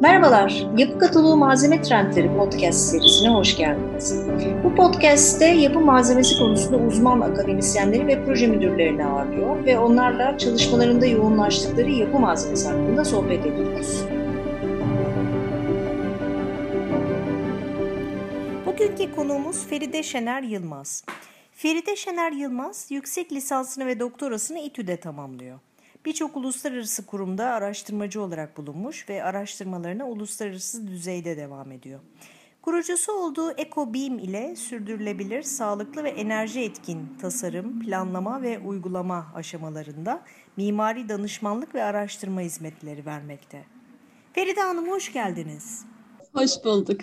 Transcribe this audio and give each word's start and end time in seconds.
Merhabalar, 0.00 0.66
Yapı 0.76 0.98
Kataloğu 0.98 1.36
Malzeme 1.36 1.82
Trendleri 1.82 2.36
podcast 2.36 2.78
serisine 2.78 3.28
hoş 3.28 3.56
geldiniz. 3.56 4.24
Bu 4.64 4.74
podcast'te 4.74 5.46
yapı 5.46 5.80
malzemesi 5.80 6.38
konusunda 6.38 6.76
uzman 6.76 7.20
akademisyenleri 7.20 8.06
ve 8.06 8.24
proje 8.24 8.46
müdürlerini 8.46 9.06
ağırlıyor 9.06 9.64
ve 9.64 9.78
onlarla 9.78 10.38
çalışmalarında 10.38 11.06
yoğunlaştıkları 11.06 11.90
yapı 11.90 12.18
malzemesi 12.18 12.68
hakkında 12.68 13.04
sohbet 13.04 13.46
ediyoruz. 13.46 14.04
Bugünkü 18.66 19.16
konuğumuz 19.16 19.66
Feride 19.66 20.02
Şener 20.02 20.42
Yılmaz. 20.42 21.04
Feride 21.60 21.96
Şener 21.96 22.32
Yılmaz 22.32 22.86
yüksek 22.90 23.32
lisansını 23.32 23.86
ve 23.86 24.00
doktorasını 24.00 24.58
İTÜ'de 24.58 24.96
tamamlıyor. 24.96 25.58
Birçok 26.04 26.36
uluslararası 26.36 27.06
kurumda 27.06 27.44
araştırmacı 27.44 28.22
olarak 28.22 28.56
bulunmuş 28.56 29.08
ve 29.08 29.24
araştırmalarına 29.24 30.08
uluslararası 30.08 30.86
düzeyde 30.86 31.36
devam 31.36 31.72
ediyor. 31.72 32.00
Kurucusu 32.62 33.12
olduğu 33.12 33.52
EcoBeam 33.52 34.18
ile 34.18 34.56
sürdürülebilir, 34.56 35.42
sağlıklı 35.42 36.04
ve 36.04 36.10
enerji 36.10 36.60
etkin 36.60 37.16
tasarım, 37.20 37.80
planlama 37.80 38.42
ve 38.42 38.58
uygulama 38.58 39.32
aşamalarında 39.34 40.22
mimari 40.56 41.08
danışmanlık 41.08 41.74
ve 41.74 41.82
araştırma 41.82 42.40
hizmetleri 42.40 43.06
vermekte. 43.06 43.64
Feride 44.32 44.60
Hanım 44.60 44.90
hoş 44.90 45.12
geldiniz. 45.12 45.84
Hoş 46.32 46.64
bulduk. 46.64 47.00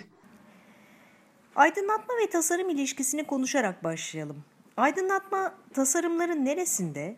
Aydınlatma 1.58 2.14
ve 2.22 2.30
tasarım 2.30 2.70
ilişkisini 2.70 3.24
konuşarak 3.24 3.84
başlayalım. 3.84 4.36
Aydınlatma 4.76 5.54
tasarımların 5.74 6.44
neresinde, 6.44 7.16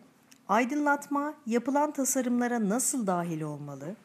Aydınlatma 0.49 1.33
yapılan 1.47 1.91
tasarımlara 1.91 2.69
nasıl 2.69 3.07
dahil 3.07 3.41
olmalı? 3.41 3.95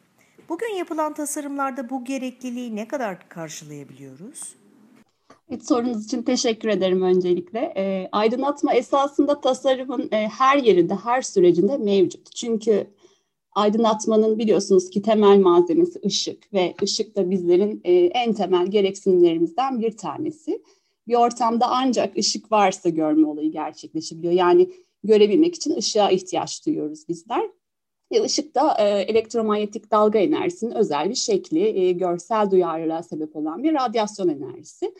Bugün 0.49 0.75
yapılan 0.75 1.13
tasarımlarda 1.13 1.89
bu 1.89 2.05
gerekliliği 2.05 2.75
ne 2.75 2.87
kadar 2.87 3.29
karşılayabiliyoruz? 3.29 4.55
Evet, 5.49 5.67
sorunuz 5.67 6.05
için 6.05 6.21
teşekkür 6.21 6.69
ederim 6.69 7.01
öncelikle. 7.01 7.73
E, 7.77 8.09
aydınlatma 8.11 8.73
esasında 8.73 9.41
tasarımın 9.41 10.09
e, 10.11 10.27
her 10.27 10.57
yerinde, 10.57 10.95
her 10.95 11.21
sürecinde 11.21 11.77
mevcut. 11.77 12.35
Çünkü 12.35 12.87
aydınlatmanın 13.57 14.37
biliyorsunuz 14.37 14.89
ki 14.89 15.01
temel 15.01 15.39
malzemesi 15.39 15.99
ışık 16.05 16.53
ve 16.53 16.75
ışık 16.83 17.15
da 17.15 17.29
bizlerin 17.29 17.81
e, 17.83 17.93
en 17.93 18.33
temel 18.33 18.67
gereksinimlerimizden 18.67 19.81
bir 19.81 19.97
tanesi. 19.97 20.63
Bir 21.07 21.15
ortamda 21.15 21.65
ancak 21.69 22.17
ışık 22.17 22.51
varsa 22.51 22.89
görme 22.89 23.27
olayı 23.27 23.51
gerçekleşebiliyor. 23.51 24.33
Yani 24.33 24.69
görebilmek 25.03 25.55
için 25.55 25.75
ışığa 25.75 26.09
ihtiyaç 26.11 26.65
duyuyoruz 26.65 27.07
bizler. 27.09 27.49
E, 28.11 28.23
ışık 28.23 28.55
da 28.55 28.75
e, 28.79 29.01
elektromanyetik 29.01 29.91
dalga 29.91 30.19
enerjisinin 30.19 30.71
özel 30.71 31.09
bir 31.09 31.15
şekli, 31.15 31.79
e, 31.79 31.91
görsel 31.91 32.51
duyarlılığa 32.51 33.03
sebep 33.03 33.35
olan 33.35 33.63
bir 33.63 33.73
radyasyon 33.73 34.27
enerjisi. 34.27 34.93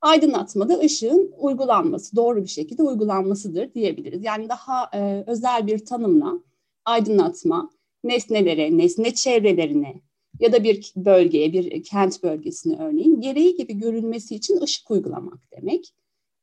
Aydınlatmada 0.00 0.78
ışığın 0.78 1.32
uygulanması, 1.38 2.16
doğru 2.16 2.42
bir 2.42 2.48
şekilde 2.48 2.82
uygulanmasıdır 2.82 3.74
diyebiliriz. 3.74 4.24
Yani 4.24 4.48
daha 4.48 4.90
e, 4.94 5.24
özel 5.26 5.66
bir 5.66 5.84
tanımla 5.84 6.32
aydınlatma 6.84 7.70
nesnelere, 8.04 8.78
nesne 8.78 9.14
çevrelerine 9.14 10.00
ya 10.40 10.52
da 10.52 10.64
bir 10.64 10.92
bölgeye, 10.96 11.52
bir 11.52 11.82
kent 11.82 12.22
bölgesine 12.22 12.76
örneğin 12.76 13.20
gereği 13.20 13.56
gibi 13.56 13.74
görünmesi 13.74 14.34
için 14.34 14.60
ışık 14.60 14.90
uygulamak 14.90 15.38
demek 15.52 15.94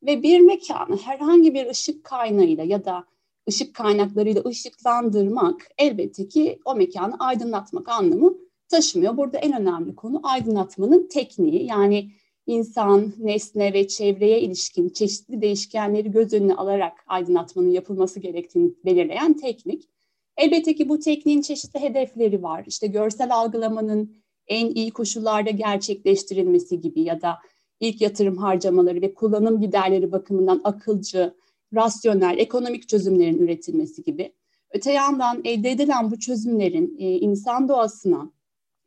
ve 0.04 0.24
bir 0.24 0.40
mekanı 0.40 0.98
herhangi 0.98 1.54
bir 1.54 1.70
ışık 1.70 2.04
kaynağıyla 2.04 2.64
ya 2.64 2.86
da 2.86 3.06
ışık 3.50 3.76
kaynaklarıyla 3.76 4.44
ışıklandırmak 4.46 5.68
elbette 5.78 6.28
ki 6.28 6.60
o 6.66 6.76
mekanı 6.76 7.16
aydınlatmak 7.20 7.90
anlamı 7.90 8.38
taşımıyor. 8.70 9.18
Burada 9.18 9.38
en 9.38 9.62
önemli 9.62 9.96
konu 9.96 10.20
aydınlatmanın 10.24 11.08
tekniği 11.08 11.66
yani 11.66 12.12
insan, 12.48 13.14
nesne 13.18 13.74
ve 13.74 13.88
çevreye 13.88 14.42
ilişkin 14.42 14.90
çeşitli 14.90 15.42
değişkenleri 15.42 16.12
göz 16.12 16.34
önüne 16.34 16.56
alarak 16.56 16.94
aydınlatmanın 17.08 17.72
yapılması 17.72 18.20
gerektiğini 18.20 18.72
belirleyen 18.86 19.34
teknik. 19.34 19.90
Elbette 20.38 20.76
ki 20.76 20.90
bu 20.90 21.00
tekniğin 21.00 21.42
çeşitli 21.42 21.80
hedefleri 21.80 22.44
var. 22.44 22.64
İşte 22.68 22.88
görsel 22.88 23.36
algılamanın 23.36 24.16
en 24.48 24.70
iyi 24.70 24.92
koşullarda 24.92 25.50
gerçekleştirilmesi 25.50 26.82
gibi 26.82 27.02
ya 27.02 27.22
da 27.22 27.38
ilk 27.80 28.02
yatırım 28.02 28.38
harcamaları 28.38 29.02
ve 29.02 29.14
kullanım 29.14 29.62
giderleri 29.62 30.12
bakımından 30.12 30.62
akılcı, 30.64 31.34
rasyonel, 31.74 32.38
ekonomik 32.38 32.90
çözümlerin 32.90 33.38
üretilmesi 33.38 34.04
gibi. 34.04 34.34
Öte 34.74 34.92
yandan 34.92 35.42
elde 35.44 35.72
edilen 35.72 36.12
bu 36.12 36.20
çözümlerin 36.20 36.98
e, 37.00 37.10
insan 37.20 37.70
doğasına, 37.70 38.32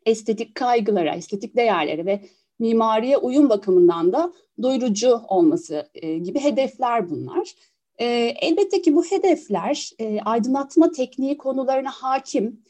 estetik 0.06 0.54
kaygılara, 0.54 1.14
estetik 1.14 1.56
değerlere 1.56 2.06
ve 2.06 2.24
mimariye 2.58 3.16
uyum 3.16 3.48
bakımından 3.48 4.12
da 4.12 4.32
doyurucu 4.62 5.20
olması 5.28 5.90
e, 5.94 6.18
gibi 6.18 6.40
hedefler 6.40 7.10
bunlar. 7.10 7.54
E, 7.98 8.06
elbette 8.40 8.82
ki 8.82 8.94
bu 8.94 9.04
hedefler 9.04 9.90
e, 9.98 10.20
aydınlatma 10.20 10.90
tekniği 10.90 11.38
konularına 11.38 11.90
hakim 11.90 12.62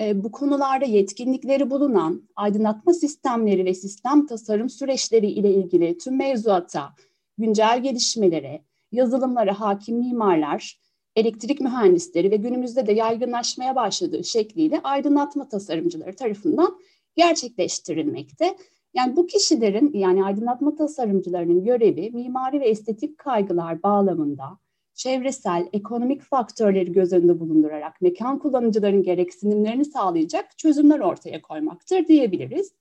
e, 0.00 0.24
bu 0.24 0.32
konularda 0.32 0.84
yetkinlikleri 0.84 1.70
bulunan 1.70 2.28
aydınlatma 2.36 2.92
sistemleri 2.92 3.64
ve 3.64 3.74
sistem 3.74 4.26
tasarım 4.26 4.70
süreçleri 4.70 5.26
ile 5.26 5.54
ilgili 5.54 5.98
tüm 5.98 6.16
mevzuata, 6.16 6.94
güncel 7.38 7.82
gelişmelere, 7.82 8.64
yazılımlara 8.92 9.60
hakim 9.60 9.98
mimarlar, 9.98 10.78
elektrik 11.16 11.60
mühendisleri 11.60 12.30
ve 12.30 12.36
günümüzde 12.36 12.86
de 12.86 12.92
yaygınlaşmaya 12.92 13.76
başladığı 13.76 14.24
şekliyle 14.24 14.80
aydınlatma 14.84 15.48
tasarımcıları 15.48 16.16
tarafından 16.16 16.78
gerçekleştirilmekte. 17.16 18.56
Yani 18.94 19.16
bu 19.16 19.26
kişilerin 19.26 19.92
yani 19.94 20.24
aydınlatma 20.24 20.74
tasarımcılarının 20.74 21.64
görevi 21.64 22.10
mimari 22.10 22.60
ve 22.60 22.68
estetik 22.68 23.18
kaygılar 23.18 23.82
bağlamında 23.82 24.58
çevresel, 25.02 25.68
ekonomik 25.72 26.22
faktörleri 26.22 26.92
göz 26.92 27.12
önünde 27.12 27.40
bulundurarak 27.40 28.00
mekan 28.00 28.38
kullanıcıların 28.38 29.02
gereksinimlerini 29.02 29.84
sağlayacak 29.84 30.58
çözümler 30.58 31.00
ortaya 31.00 31.42
koymaktır 31.42 32.06
diyebiliriz. 32.06 32.72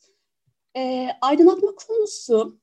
E, 0.78 1.08
aydınlatma 1.22 1.72
konusu 1.88 2.58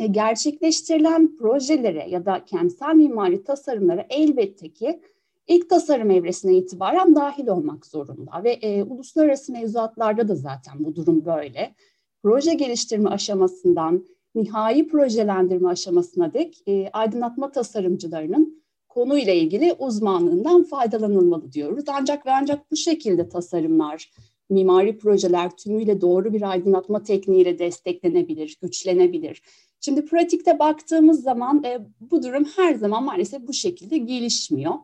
e, 0.00 0.06
gerçekleştirilen 0.06 1.36
projelere 1.36 2.08
ya 2.08 2.26
da 2.26 2.44
kentsel 2.44 2.94
mimari 2.94 3.44
tasarımlara 3.44 4.06
elbette 4.10 4.72
ki 4.72 5.00
ilk 5.46 5.70
tasarım 5.70 6.10
evresine 6.10 6.56
itibaren 6.56 7.14
dahil 7.14 7.46
olmak 7.46 7.86
zorunda 7.86 8.44
ve 8.44 8.52
e, 8.52 8.82
uluslararası 8.82 9.52
mevzuatlarda 9.52 10.28
da 10.28 10.34
zaten 10.34 10.74
bu 10.78 10.96
durum 10.96 11.24
böyle. 11.24 11.74
Proje 12.22 12.54
geliştirme 12.54 13.10
aşamasından 13.10 14.06
nihai 14.34 14.88
projelendirme 14.88 15.68
aşamasına 15.68 16.34
dek 16.34 16.62
e, 16.68 16.90
aydınlatma 16.92 17.52
tasarımcılarının 17.52 18.61
konuyla 18.94 19.32
ilgili 19.32 19.72
uzmanlığından 19.72 20.64
faydalanılmalı 20.64 21.52
diyoruz. 21.52 21.84
Ancak 21.88 22.26
ve 22.26 22.30
ancak 22.30 22.70
bu 22.70 22.76
şekilde 22.76 23.28
tasarımlar, 23.28 24.10
mimari 24.50 24.98
projeler 24.98 25.56
tümüyle 25.56 26.00
doğru 26.00 26.32
bir 26.32 26.50
aydınlatma 26.50 27.02
tekniğiyle 27.02 27.58
desteklenebilir, 27.58 28.58
güçlenebilir. 28.62 29.42
Şimdi 29.80 30.04
pratikte 30.04 30.58
baktığımız 30.58 31.22
zaman 31.22 31.64
e, 31.64 31.78
bu 32.00 32.22
durum 32.22 32.44
her 32.56 32.74
zaman 32.74 33.04
maalesef 33.04 33.46
bu 33.48 33.52
şekilde 33.52 33.98
gelişmiyor. 33.98 34.74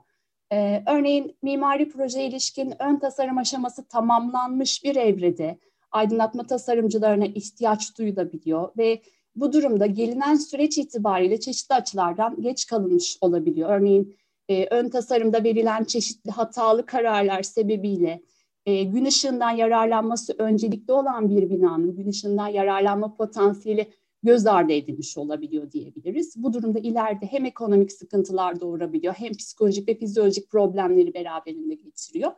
E, 0.52 0.82
örneğin 0.86 1.36
mimari 1.42 1.88
proje 1.88 2.24
ilişkin 2.24 2.82
ön 2.82 2.98
tasarım 2.98 3.38
aşaması 3.38 3.88
tamamlanmış 3.88 4.84
bir 4.84 4.96
evrede 4.96 5.58
aydınlatma 5.90 6.46
tasarımcılarına 6.46 7.26
ihtiyaç 7.26 7.98
duyulabiliyor 7.98 8.68
ve 8.78 9.02
bu 9.40 9.52
durumda 9.52 9.86
gelinen 9.86 10.34
süreç 10.34 10.78
itibariyle 10.78 11.40
çeşitli 11.40 11.74
açılardan 11.74 12.42
geç 12.42 12.66
kalınmış 12.66 13.18
olabiliyor. 13.20 13.70
Örneğin 13.70 14.16
e, 14.48 14.66
ön 14.70 14.88
tasarımda 14.88 15.44
verilen 15.44 15.84
çeşitli 15.84 16.30
hatalı 16.30 16.86
kararlar 16.86 17.42
sebebiyle 17.42 18.22
e, 18.66 18.82
gün 18.84 19.04
ışığından 19.04 19.50
yararlanması 19.50 20.34
öncelikli 20.38 20.92
olan 20.92 21.30
bir 21.30 21.50
binanın 21.50 21.96
gün 21.96 22.08
ışığından 22.08 22.48
yararlanma 22.48 23.14
potansiyeli 23.14 23.88
göz 24.22 24.46
ardı 24.46 24.72
edilmiş 24.72 25.18
olabiliyor 25.18 25.72
diyebiliriz. 25.72 26.34
Bu 26.36 26.52
durumda 26.52 26.78
ileride 26.78 27.26
hem 27.26 27.44
ekonomik 27.44 27.92
sıkıntılar 27.92 28.60
doğurabiliyor 28.60 29.14
hem 29.14 29.32
psikolojik 29.32 29.88
ve 29.88 29.94
fizyolojik 29.94 30.50
problemleri 30.50 31.14
beraberinde 31.14 31.74
getiriyor. 31.74 32.32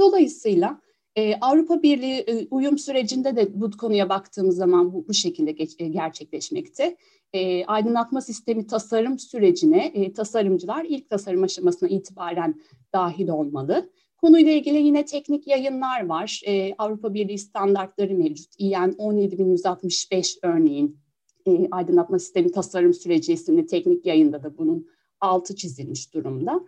Dolayısıyla 0.00 0.80
ee, 1.16 1.34
Avrupa 1.40 1.82
Birliği 1.82 2.18
e, 2.18 2.46
uyum 2.50 2.78
sürecinde 2.78 3.36
de 3.36 3.60
bu 3.60 3.70
konuya 3.70 4.08
baktığımız 4.08 4.56
zaman 4.56 4.92
bu, 4.92 5.08
bu 5.08 5.14
şekilde 5.14 5.52
geç, 5.52 5.74
e, 5.78 5.88
gerçekleşmekte. 5.88 6.96
E, 7.32 7.64
aydınlatma 7.64 8.20
sistemi 8.20 8.66
tasarım 8.66 9.18
sürecine 9.18 9.86
e, 9.86 10.12
tasarımcılar 10.12 10.84
ilk 10.88 11.10
tasarım 11.10 11.42
aşamasına 11.42 11.88
itibaren 11.88 12.60
dahil 12.92 13.28
olmalı. 13.28 13.90
Konuyla 14.16 14.52
ilgili 14.52 14.76
yine 14.76 15.04
teknik 15.04 15.46
yayınlar 15.46 16.06
var. 16.06 16.40
E, 16.46 16.74
Avrupa 16.78 17.14
Birliği 17.14 17.38
standartları 17.38 18.14
mevcut. 18.14 18.52
İEN 18.58 18.94
17165 18.98 20.38
örneğin 20.42 20.98
e, 21.46 21.68
aydınlatma 21.70 22.18
sistemi 22.18 22.52
tasarım 22.52 22.94
süreci 22.94 23.32
isimli 23.32 23.66
teknik 23.66 24.06
yayında 24.06 24.42
da 24.42 24.58
bunun 24.58 24.88
altı 25.20 25.56
çizilmiş 25.56 26.14
durumda. 26.14 26.60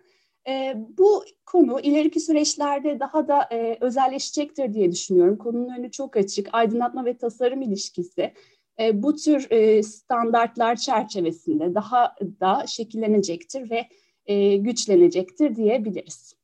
E, 0.47 0.75
bu 0.97 1.25
konu 1.45 1.79
ileriki 1.79 2.19
süreçlerde 2.19 2.99
daha 2.99 3.27
da 3.27 3.47
e, 3.51 3.77
özelleşecektir 3.81 4.73
diye 4.73 4.91
düşünüyorum. 4.91 5.37
Konunun 5.37 5.77
önü 5.79 5.91
çok 5.91 6.17
açık. 6.17 6.49
Aydınlatma 6.51 7.05
ve 7.05 7.17
tasarım 7.17 7.61
ilişkisi 7.61 8.33
e, 8.79 9.03
bu 9.03 9.15
tür 9.15 9.51
e, 9.51 9.83
standartlar 9.83 10.75
çerçevesinde 10.75 11.75
daha 11.75 12.15
da 12.21 12.67
şekillenecektir 12.67 13.69
ve 13.69 13.87
e, 14.25 14.57
güçlenecektir 14.57 15.55
diyebiliriz. 15.55 16.35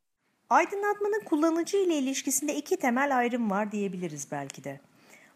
Aydınlatmanın 0.50 1.22
kullanıcı 1.26 1.78
ile 1.78 1.98
ilişkisinde 1.98 2.56
iki 2.56 2.78
temel 2.78 3.18
ayrım 3.18 3.52
var 3.52 3.72
diyebiliriz 3.72 4.28
belki 4.32 4.64
de. 4.64 4.80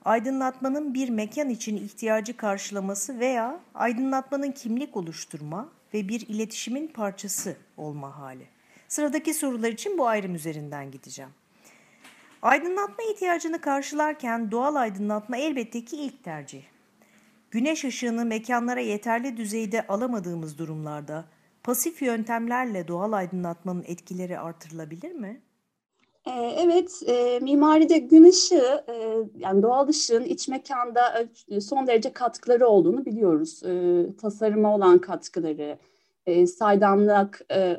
Aydınlatmanın 0.05 0.93
bir 0.93 1.09
mekan 1.09 1.49
için 1.49 1.77
ihtiyacı 1.77 2.37
karşılaması 2.37 3.19
veya 3.19 3.59
aydınlatmanın 3.73 4.51
kimlik 4.51 4.97
oluşturma 4.97 5.69
ve 5.93 6.07
bir 6.07 6.27
iletişimin 6.27 6.87
parçası 6.87 7.55
olma 7.77 8.17
hali. 8.17 8.56
Sıradaki 8.87 9.33
sorular 9.33 9.69
için 9.69 9.97
bu 9.97 10.07
ayrım 10.07 10.35
üzerinden 10.35 10.91
gideceğim. 10.91 11.31
Aydınlatma 12.41 13.03
ihtiyacını 13.13 13.61
karşılarken 13.61 14.51
doğal 14.51 14.75
aydınlatma 14.75 15.37
elbette 15.37 15.85
ki 15.85 15.97
ilk 15.97 16.23
tercih. 16.23 16.63
Güneş 17.51 17.85
ışığını 17.85 18.25
mekanlara 18.25 18.79
yeterli 18.79 19.37
düzeyde 19.37 19.87
alamadığımız 19.87 20.57
durumlarda 20.57 21.25
pasif 21.63 22.01
yöntemlerle 22.01 22.87
doğal 22.87 23.11
aydınlatmanın 23.11 23.83
etkileri 23.87 24.39
artırılabilir 24.39 25.11
mi? 25.11 25.41
Ee, 26.27 26.31
evet, 26.57 27.03
e, 27.07 27.39
mimaride 27.39 27.97
gün 27.97 28.23
ışığı, 28.23 28.83
e, 28.87 29.17
yani 29.37 29.61
doğal 29.61 29.87
ışığın 29.87 30.23
iç 30.23 30.47
mekanda 30.47 31.27
e, 31.49 31.61
son 31.61 31.87
derece 31.87 32.13
katkıları 32.13 32.67
olduğunu 32.67 33.05
biliyoruz. 33.05 33.63
E, 33.63 34.03
tasarıma 34.21 34.75
olan 34.75 34.99
katkıları, 34.99 35.77
e, 36.25 36.47
saydamlık, 36.47 37.41
e, 37.51 37.77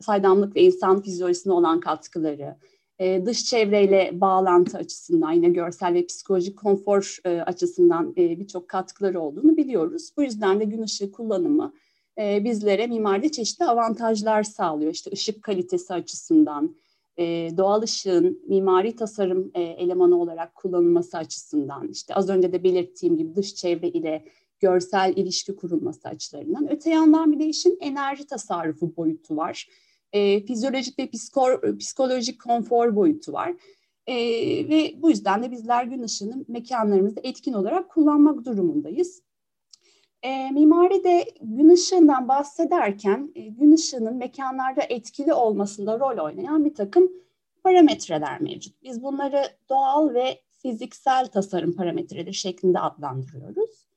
saydamlık 0.00 0.56
ve 0.56 0.62
insan 0.62 1.02
fizyolojisine 1.02 1.52
olan 1.52 1.80
katkıları, 1.80 2.56
e, 2.98 3.26
dış 3.26 3.44
çevreyle 3.44 4.10
bağlantı 4.20 4.78
açısından, 4.78 5.32
yine 5.32 5.48
görsel 5.48 5.94
ve 5.94 6.06
psikolojik 6.06 6.58
konfor 6.58 7.18
e, 7.24 7.40
açısından 7.40 8.14
e, 8.16 8.40
birçok 8.40 8.68
katkıları 8.68 9.20
olduğunu 9.20 9.56
biliyoruz. 9.56 10.10
Bu 10.16 10.22
yüzden 10.22 10.60
de 10.60 10.64
gün 10.64 10.82
ışığı 10.82 11.12
kullanımı 11.12 11.72
e, 12.18 12.44
bizlere 12.44 12.86
mimaride 12.86 13.28
çeşitli 13.28 13.64
avantajlar 13.64 14.42
sağlıyor. 14.42 14.92
İşte 14.92 15.10
ışık 15.12 15.42
kalitesi 15.42 15.94
açısından, 15.94 16.76
e, 17.18 17.50
doğal 17.56 17.82
ışığın 17.82 18.42
mimari 18.48 18.96
tasarım 18.96 19.50
e, 19.54 19.62
elemanı 19.62 20.20
olarak 20.20 20.54
kullanılması 20.54 21.18
açısından, 21.18 21.88
işte 21.88 22.14
az 22.14 22.28
önce 22.28 22.52
de 22.52 22.64
belirttiğim 22.64 23.16
gibi 23.16 23.34
dış 23.36 23.54
çevre 23.54 23.88
ile 23.88 24.24
görsel 24.60 25.12
ilişki 25.16 25.56
kurulması 25.56 26.08
açılarından. 26.08 26.72
Öte 26.72 26.90
yandan 26.90 27.32
bir 27.32 27.38
de 27.38 27.46
işin 27.46 27.78
enerji 27.80 28.26
tasarrufu 28.26 28.96
boyutu 28.96 29.36
var. 29.36 29.68
E, 30.12 30.46
fizyolojik 30.46 30.98
ve 30.98 31.10
psikor, 31.10 31.78
psikolojik 31.78 32.40
konfor 32.42 32.96
boyutu 32.96 33.32
var. 33.32 33.54
E, 34.06 34.16
ve 34.68 34.94
bu 35.02 35.10
yüzden 35.10 35.42
de 35.42 35.50
bizler 35.50 35.84
gün 35.84 36.02
ışığını 36.02 36.44
mekanlarımızda 36.48 37.20
etkin 37.24 37.52
olarak 37.52 37.90
kullanmak 37.90 38.44
durumundayız. 38.44 39.22
E, 40.22 40.50
mimaride 40.50 41.24
gün 41.42 41.68
ışığından 41.68 42.28
bahsederken 42.28 43.32
e, 43.34 43.40
gün 43.40 43.72
ışığının 43.72 44.16
mekanlarda 44.16 44.82
etkili 44.88 45.32
olmasında 45.32 45.98
rol 45.98 46.24
oynayan 46.24 46.64
bir 46.64 46.74
takım 46.74 47.12
parametreler 47.64 48.40
mevcut. 48.40 48.82
Biz 48.82 49.02
bunları 49.02 49.42
doğal 49.68 50.14
ve 50.14 50.40
fiziksel 50.62 51.26
tasarım 51.26 51.72
parametreleri 51.76 52.34
şeklinde 52.34 52.80
adlandırıyoruz. 52.80 53.87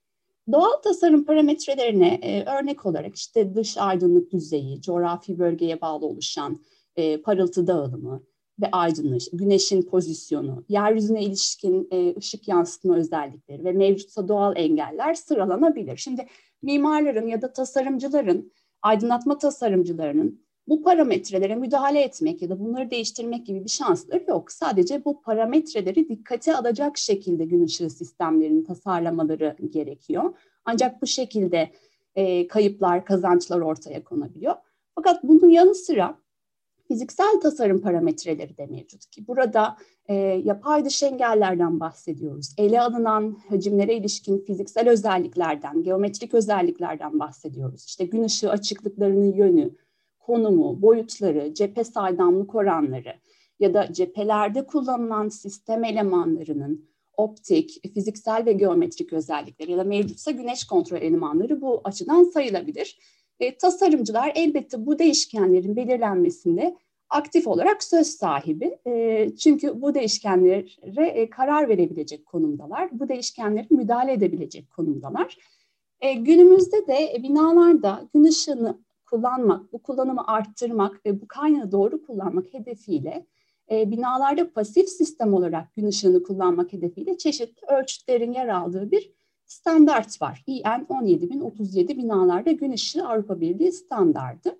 Doğal 0.52 0.82
tasarım 0.84 1.26
parametrelerine 1.26 2.14
e, 2.14 2.46
örnek 2.60 2.86
olarak 2.86 3.16
işte 3.16 3.56
dış 3.56 3.78
aydınlık 3.78 4.32
düzeyi, 4.32 4.82
coğrafi 4.82 5.40
bölgeye 5.40 5.82
bağlı 5.82 6.06
oluşan 6.06 6.62
e, 6.96 7.22
parıltı 7.22 7.68
dağılımı 7.68 8.24
ve 8.62 8.70
aydınlık, 8.72 9.22
güneşin 9.34 9.82
pozisyonu, 9.82 10.66
yeryüzüne 10.70 11.24
ilişkin 11.24 11.88
e, 11.92 12.16
ışık 12.18 12.48
yansıtma 12.48 12.96
özellikleri 12.96 13.64
ve 13.64 13.72
mevcutsa 13.72 14.28
doğal 14.28 14.58
engeller 14.58 15.14
sıralanabilir. 15.14 15.98
Şimdi 15.98 16.28
mimarların 16.62 17.28
ya 17.28 17.42
da 17.42 17.54
tasarımcıların, 17.54 18.52
aydınlatma 18.82 19.38
tasarımcılarının 19.38 20.46
bu 20.68 20.84
parametrelere 20.84 21.56
müdahale 21.56 22.02
etmek 22.02 22.42
ya 22.42 22.50
da 22.50 22.60
bunları 22.60 22.92
değiştirmek 22.92 23.46
gibi 23.46 23.63
bir 23.63 23.69
şansları 23.69 24.24
yok. 24.28 24.52
Sadece 24.52 25.06
bu 25.06 25.22
parametreleri 25.22 26.10
dikkate 26.10 26.56
alacak 26.56 26.98
şekilde 26.98 27.46
gün 27.46 27.63
ışığı 27.63 27.90
sistemlerini 27.90 28.63
tasarlamaları 28.63 29.56
gerekiyor. 29.69 30.34
Ancak 30.66 31.02
bu 31.02 31.08
şekilde 31.08 31.72
e, 32.16 32.48
kayıplar, 32.48 33.06
kazançlar 33.06 33.60
ortaya 33.60 34.04
konabiliyor. 34.04 34.56
Fakat 34.96 35.24
bunun 35.24 35.50
yanı 35.50 35.75
sıra 35.75 36.18
fiziksel 36.88 37.40
tasarım 37.42 37.81
parametreleri 37.81 38.58
de 38.58 38.66
mevcut 38.66 39.06
ki 39.06 39.28
burada 39.28 39.78
e, 40.08 40.13
yapay 40.44 40.86
dış 40.86 41.04
engellerden 41.04 41.80
bahsediyoruz. 41.80 42.54
Ele 42.58 42.81
alınan 42.81 43.38
hacimlere 43.50 43.94
ilişkin 43.94 44.46
fiziksel 44.46 44.90
özelliklerden, 44.90 45.84
geometrik 45.84 46.34
özelliklerden 46.34 47.19
bahsediyoruz. 47.19 47.86
İşte 47.86 48.06
gün 48.06 48.24
ışığı 48.24 48.50
açıklıklarının 48.50 49.34
yönü, 49.34 49.72
konumu, 50.26 50.82
boyutları, 50.82 51.54
cephe 51.54 51.84
saydamlık 51.84 52.56
oranları 52.56 53.14
ya 53.60 53.74
da 53.74 53.94
cephelerde 53.94 54.66
kullanılan 54.66 55.30
sistem 55.30 55.84
elemanlarının 55.84 56.86
optik, 57.18 57.94
fiziksel 57.94 58.46
ve 58.46 58.54
geometrik 58.54 59.14
özellikleri 59.14 59.72
ya 59.72 59.78
da 59.78 59.84
mevcutsa 59.84 60.32
güneş 60.32 60.64
kontrol 60.64 61.02
elemanları 61.02 61.62
bu 61.62 61.82
açıdan 61.84 62.24
sayılabilir. 62.24 63.00
E, 63.40 63.58
tasarımcılar 63.58 64.32
elbette 64.36 64.86
bu 64.86 65.00
değişkenlerin 65.00 65.76
belirlenmesinde 65.76 66.78
aktif 67.10 67.48
olarak 67.48 67.84
söz 67.84 68.08
sahibi. 68.08 68.78
E, 68.88 69.30
çünkü 69.40 69.82
bu 69.82 69.94
değişkenlere 69.94 71.08
e, 71.08 71.30
karar 71.30 71.70
verebilecek 71.70 72.26
konumdalar. 72.26 73.00
Bu 73.00 73.10
değişkenlere 73.10 73.68
müdahale 73.70 74.14
edebilecek 74.14 74.72
konumdalar. 74.72 75.38
E, 76.02 76.14
günümüzde 76.14 76.88
de 76.88 77.24
binalarda 77.24 78.10
gün 78.14 78.24
ışığını 78.24 78.78
kullanmak, 79.12 79.74
bu 79.74 79.84
kullanımı 79.84 80.28
arttırmak 80.28 81.06
ve 81.06 81.22
bu 81.22 81.28
kaynağı 81.28 81.72
doğru 81.72 82.06
kullanmak 82.06 82.54
hedefiyle 82.54 83.25
e, 83.72 83.92
binalarda 83.92 84.54
pasif 84.54 84.90
sistem 84.90 85.34
olarak 85.34 85.75
gün 85.75 85.86
ışığını 85.86 86.24
kullanmak 86.24 86.74
hedefiyle 86.74 87.18
çeşitli 87.18 87.68
ölçütlerin 87.68 88.31
yer 88.34 88.48
aldığı 88.48 88.92
bir 88.92 89.12
standart 89.46 90.22
var. 90.22 90.44
IN 90.48 90.86
17037 90.90 91.98
binalarda 91.98 92.52
gün 92.52 92.72
ışığı 92.72 93.08
Avrupa 93.08 93.42
Birliği 93.42 93.72
standardı. 93.72 94.58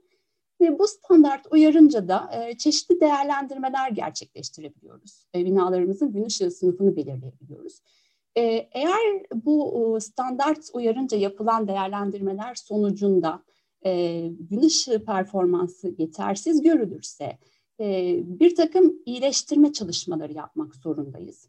Ve 0.62 0.80
bu 0.80 0.88
standart 0.88 1.48
uyarınca 1.52 2.08
da 2.08 2.30
e, 2.34 2.58
çeşitli 2.58 3.02
değerlendirmeler 3.02 3.90
gerçekleştirebiliyoruz. 3.92 5.26
E, 5.36 5.46
binalarımızın 5.46 6.12
gün 6.12 6.26
ışığı 6.26 6.52
sınıfını 6.52 6.96
belirleyebiliyoruz. 6.96 7.82
E, 8.38 8.42
eğer 8.72 9.26
bu 9.34 9.98
standart 10.02 10.70
uyarınca 10.74 11.18
yapılan 11.18 11.68
değerlendirmeler 11.68 12.56
sonucunda 12.56 13.44
e, 13.86 14.28
gün 14.50 14.62
ışığı 14.62 15.06
performansı 15.06 15.96
yetersiz 15.98 16.62
görülürse 16.62 17.38
e, 17.80 18.20
bir 18.24 18.56
takım 18.56 18.94
iyileştirme 19.06 19.74
çalışmaları 19.74 20.34
yapmak 20.34 20.76
zorundayız. 20.76 21.48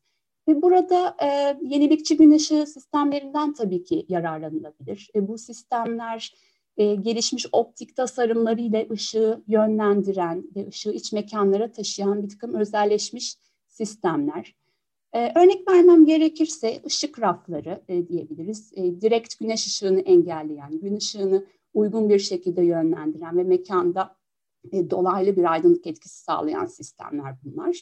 Ve 0.48 0.62
burada 0.62 1.16
e, 1.22 1.58
yenilikçi 1.62 2.16
gün 2.16 2.32
ışığı 2.32 2.66
sistemlerinden 2.66 3.52
tabii 3.52 3.84
ki 3.84 4.06
yararlanılabilir. 4.08 5.10
E, 5.14 5.28
bu 5.28 5.38
sistemler 5.38 6.34
e, 6.76 6.94
gelişmiş 6.94 7.46
optik 7.52 7.96
tasarımlarıyla 7.96 8.86
ışığı 8.90 9.42
yönlendiren 9.48 10.44
ve 10.56 10.68
ışığı 10.68 10.92
iç 10.92 11.12
mekanlara 11.12 11.72
taşıyan 11.72 12.22
bir 12.22 12.28
takım 12.28 12.54
özelleşmiş 12.54 13.36
sistemler. 13.66 14.54
E, 15.12 15.32
örnek 15.40 15.68
vermem 15.68 16.06
gerekirse 16.06 16.82
ışık 16.86 17.20
rafları 17.20 17.82
e, 17.88 18.08
diyebiliriz. 18.08 18.72
E, 18.76 19.00
direkt 19.00 19.38
güneş 19.38 19.66
ışığını 19.66 20.00
engelleyen, 20.00 20.80
gün 20.80 20.96
ışığını 20.96 21.46
uygun 21.74 22.08
bir 22.08 22.18
şekilde 22.18 22.62
yönlendiren 22.62 23.38
ve 23.38 23.44
mekanda 23.44 24.16
e, 24.72 24.90
dolaylı 24.90 25.36
bir 25.36 25.52
aydınlık 25.52 25.86
etkisi 25.86 26.22
sağlayan 26.22 26.66
sistemler 26.66 27.34
bunlar. 27.44 27.80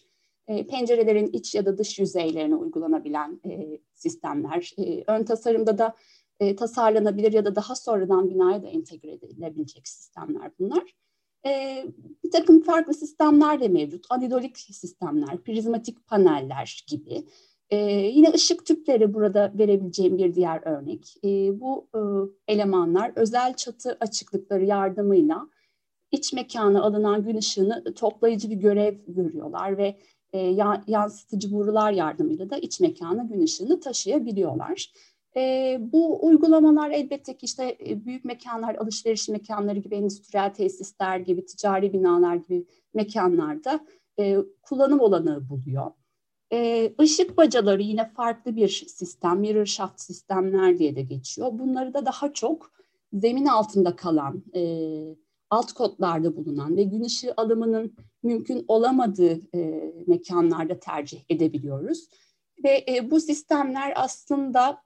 E, 0.49 0.67
pencerelerin 0.67 1.27
iç 1.27 1.55
ya 1.55 1.67
da 1.67 1.79
dış 1.79 1.99
yüzeylerine 1.99 2.57
uygulanabilen 2.57 3.41
e, 3.47 3.81
sistemler. 3.95 4.75
E, 4.79 5.05
ön 5.07 5.25
tasarımda 5.25 5.79
da 5.79 5.97
e, 6.41 6.57
tasarlanabilir 6.57 7.33
ya 7.33 7.45
da 7.45 7.57
daha 7.57 7.75
sonradan 7.75 8.31
binaya 8.31 8.63
da 8.63 8.67
entegre 8.67 9.13
edilebilecek 9.13 9.89
sistemler 9.89 10.51
bunlar. 10.59 10.95
E, 11.47 11.85
bir 12.25 12.31
takım 12.31 12.63
farklı 12.63 12.95
sistemler 12.95 13.61
de 13.61 13.69
mevcut. 13.69 14.07
Anidolik 14.11 14.59
sistemler, 14.59 15.43
prizmatik 15.43 16.07
paneller 16.07 16.85
gibi. 16.89 17.25
E, 17.71 17.77
yine 17.91 18.33
ışık 18.35 18.67
tüpleri 18.67 19.15
burada 19.15 19.53
verebileceğim 19.59 20.19
bir 20.19 20.35
diğer 20.35 20.63
örnek. 20.67 21.15
E, 21.25 21.61
bu 21.61 21.89
e, 21.95 22.01
elemanlar 22.53 23.13
özel 23.17 23.55
çatı 23.55 23.97
açıklıkları 24.01 24.65
yardımıyla 24.65 25.49
iç 26.11 26.33
mekana 26.33 26.83
alınan 26.83 27.25
gün 27.25 27.37
ışığını 27.37 27.95
toplayıcı 27.95 28.51
bir 28.51 28.57
görev 28.57 28.95
görüyorlar 29.09 29.79
ve 29.79 29.97
e, 30.33 30.39
yansıtıcı 30.87 31.53
borular 31.53 31.93
yardımıyla 31.93 32.51
da 32.51 32.59
iç 32.59 32.81
mekana 32.81 33.23
gün 33.23 33.43
ışığını 33.43 33.81
taşıyabiliyorlar. 33.81 34.93
E, 35.37 35.77
bu 35.81 36.27
uygulamalar 36.27 36.91
elbette 36.91 37.37
ki 37.37 37.47
işte 37.47 37.77
e, 37.89 38.05
büyük 38.05 38.25
mekanlar, 38.25 38.75
alışveriş 38.75 39.29
mekanları 39.29 39.79
gibi, 39.79 39.95
endüstriyel 39.95 40.55
tesisler 40.55 41.19
gibi, 41.19 41.47
ticari 41.47 41.93
binalar 41.93 42.35
gibi 42.35 42.67
mekanlarda 42.95 43.81
e, 44.19 44.37
kullanım 44.63 45.01
olanağı 45.01 45.49
buluyor. 45.49 45.91
E, 46.53 46.93
ışık 47.01 47.37
bacaları 47.37 47.83
yine 47.83 48.09
farklı 48.09 48.57
bir 48.57 48.69
sistem, 48.69 49.39
mirror 49.39 49.67
shaft 49.67 50.01
sistemler 50.01 50.79
diye 50.79 50.97
de 50.97 51.03
geçiyor. 51.03 51.49
Bunları 51.53 51.95
da 51.95 52.07
daha 52.07 52.33
çok 52.33 52.73
zemin 53.13 53.47
altında 53.47 53.97
kalan, 53.97 54.43
e, 54.55 54.63
alt 55.51 55.73
kotlarda 55.73 56.37
bulunan 56.37 56.77
ve 56.77 56.83
gün 56.83 57.05
ışığı 57.05 57.35
alımının 57.37 57.97
mümkün 58.23 58.65
olamadığı 58.69 59.41
e, 59.55 59.93
mekanlarda 60.07 60.81
tercih 60.81 61.21
edebiliyoruz. 61.29 62.09
Ve 62.65 62.85
e, 62.89 63.11
bu 63.11 63.21
sistemler 63.21 63.93
aslında 63.97 64.83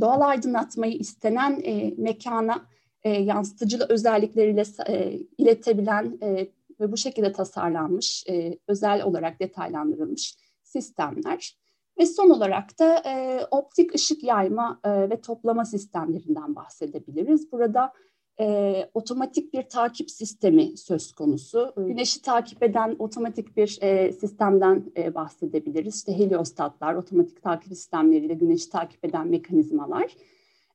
doğal 0.00 0.20
aydınlatmayı 0.20 0.92
istenen 0.92 1.60
e, 1.64 1.94
mekana 1.96 2.66
e, 3.02 3.10
yansıtıcı 3.10 3.78
özellikleriyle 3.88 4.64
e, 4.88 5.20
iletebilen 5.38 6.18
e, 6.22 6.48
ve 6.80 6.92
bu 6.92 6.96
şekilde 6.96 7.32
tasarlanmış, 7.32 8.24
e, 8.28 8.58
özel 8.68 9.02
olarak 9.02 9.40
detaylandırılmış 9.40 10.43
sistemler. 10.74 11.56
Ve 11.98 12.06
son 12.06 12.30
olarak 12.30 12.78
da 12.78 13.02
e, 13.06 13.40
optik 13.50 13.94
ışık 13.94 14.24
yayma 14.24 14.80
e, 14.84 15.10
ve 15.10 15.20
toplama 15.20 15.64
sistemlerinden 15.64 16.54
bahsedebiliriz. 16.54 17.52
Burada 17.52 17.92
e, 18.40 18.90
otomatik 18.94 19.52
bir 19.52 19.62
takip 19.62 20.10
sistemi 20.10 20.76
söz 20.76 21.12
konusu. 21.12 21.72
Güneşi 21.76 22.22
takip 22.22 22.62
eden 22.62 22.96
otomatik 22.98 23.56
bir 23.56 23.78
e, 23.82 24.12
sistemden 24.12 24.84
e, 24.96 25.14
bahsedebiliriz. 25.14 25.96
İşte 25.96 26.18
heliostatlar, 26.18 26.94
otomatik 26.94 27.42
takip 27.42 27.68
sistemleriyle 27.68 28.34
güneşi 28.34 28.70
takip 28.70 29.04
eden 29.04 29.26
mekanizmalar. 29.28 30.16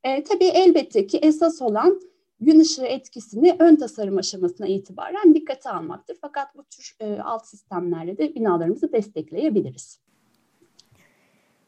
E, 0.03 0.23
tabii 0.23 0.45
elbette 0.45 1.07
ki 1.07 1.17
esas 1.17 1.61
olan 1.61 2.01
gün 2.41 2.59
ışığı 2.59 2.85
etkisini 2.85 3.55
ön 3.59 3.75
tasarım 3.75 4.17
aşamasına 4.17 4.67
itibaren 4.67 5.35
dikkate 5.35 5.69
almaktır. 5.69 6.17
Fakat 6.21 6.57
bu 6.57 6.63
tür 6.63 6.95
e, 6.99 7.19
alt 7.21 7.47
sistemlerle 7.47 8.17
de 8.17 8.35
binalarımızı 8.35 8.91
destekleyebiliriz. 8.91 9.99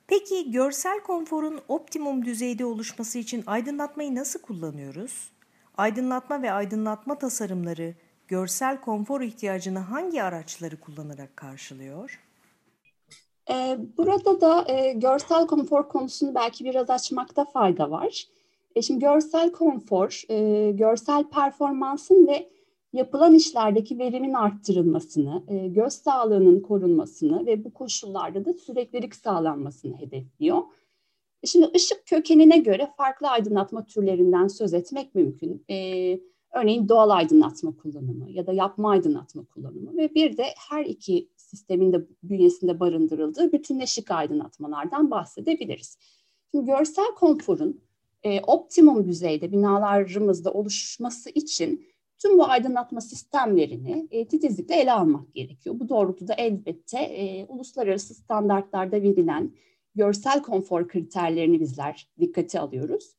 Peki 0.07 0.51
görsel 0.51 0.99
konforun 0.99 1.59
optimum 1.67 2.25
düzeyde 2.25 2.65
oluşması 2.65 3.19
için 3.19 3.43
aydınlatmayı 3.47 4.15
nasıl 4.15 4.41
kullanıyoruz? 4.41 5.31
Aydınlatma 5.77 6.41
ve 6.41 6.51
aydınlatma 6.51 7.17
tasarımları 7.17 7.93
görsel 8.27 8.81
konfor 8.81 9.21
ihtiyacını 9.21 9.79
hangi 9.79 10.23
araçları 10.23 10.79
kullanarak 10.79 11.37
karşılıyor? 11.37 12.21
Ee, 13.49 13.77
burada 13.97 14.41
da 14.41 14.65
e, 14.67 14.93
görsel 14.93 15.47
konfor 15.47 15.89
konusunu 15.89 16.35
belki 16.35 16.65
biraz 16.65 16.89
açmakta 16.89 17.45
fayda 17.45 17.91
var. 17.91 18.27
E, 18.75 18.81
şimdi 18.81 18.99
görsel 18.99 19.51
konfor, 19.51 20.23
e, 20.29 20.71
görsel 20.71 21.23
performansın 21.23 22.27
ve 22.27 22.49
yapılan 22.93 23.33
işlerdeki 23.33 23.99
verimin 23.99 24.33
arttırılmasını, 24.33 25.43
e, 25.47 25.67
göz 25.67 25.93
sağlığının 25.93 26.59
korunmasını 26.59 27.45
ve 27.45 27.63
bu 27.63 27.73
koşullarda 27.73 28.45
da 28.45 28.53
süreklilik 28.53 29.15
sağlanmasını 29.15 29.97
hedefliyor. 29.97 30.61
Şimdi 31.45 31.71
ışık 31.75 32.05
kökenine 32.05 32.57
göre 32.57 32.91
farklı 32.97 33.27
aydınlatma 33.27 33.85
türlerinden 33.85 34.47
söz 34.47 34.73
etmek 34.73 35.15
mümkün. 35.15 35.65
Ee, 35.69 36.19
örneğin 36.53 36.89
doğal 36.89 37.09
aydınlatma 37.09 37.75
kullanımı 37.75 38.31
ya 38.31 38.47
da 38.47 38.53
yapma 38.53 38.89
aydınlatma 38.89 39.45
kullanımı 39.45 39.97
ve 39.97 40.15
bir 40.15 40.37
de 40.37 40.45
her 40.69 40.85
iki 40.85 41.29
sistemin 41.35 41.93
de 41.93 42.07
bünyesinde 42.23 42.79
barındırıldığı 42.79 43.51
bütünleşik 43.51 44.11
aydınlatmalardan 44.11 45.11
bahsedebiliriz. 45.11 45.97
Şimdi 46.51 46.65
görsel 46.65 47.15
konforun 47.15 47.81
e, 48.23 48.41
optimum 48.41 49.07
düzeyde 49.07 49.51
binalarımızda 49.51 50.53
oluşması 50.53 51.29
için 51.29 51.85
tüm 52.21 52.37
bu 52.37 52.45
aydınlatma 52.45 53.01
sistemlerini 53.01 54.07
e, 54.11 54.27
titizlikle 54.27 54.75
ele 54.75 54.91
almak 54.91 55.33
gerekiyor. 55.33 55.79
Bu 55.79 55.89
doğrultuda 55.89 56.33
elbette 56.33 56.99
e, 56.99 57.45
uluslararası 57.45 58.13
standartlarda 58.13 59.01
verilen 59.01 59.51
görsel 59.95 60.41
konfor 60.41 60.87
kriterlerini 60.87 61.59
bizler 61.59 62.09
dikkate 62.19 62.59
alıyoruz. 62.59 63.15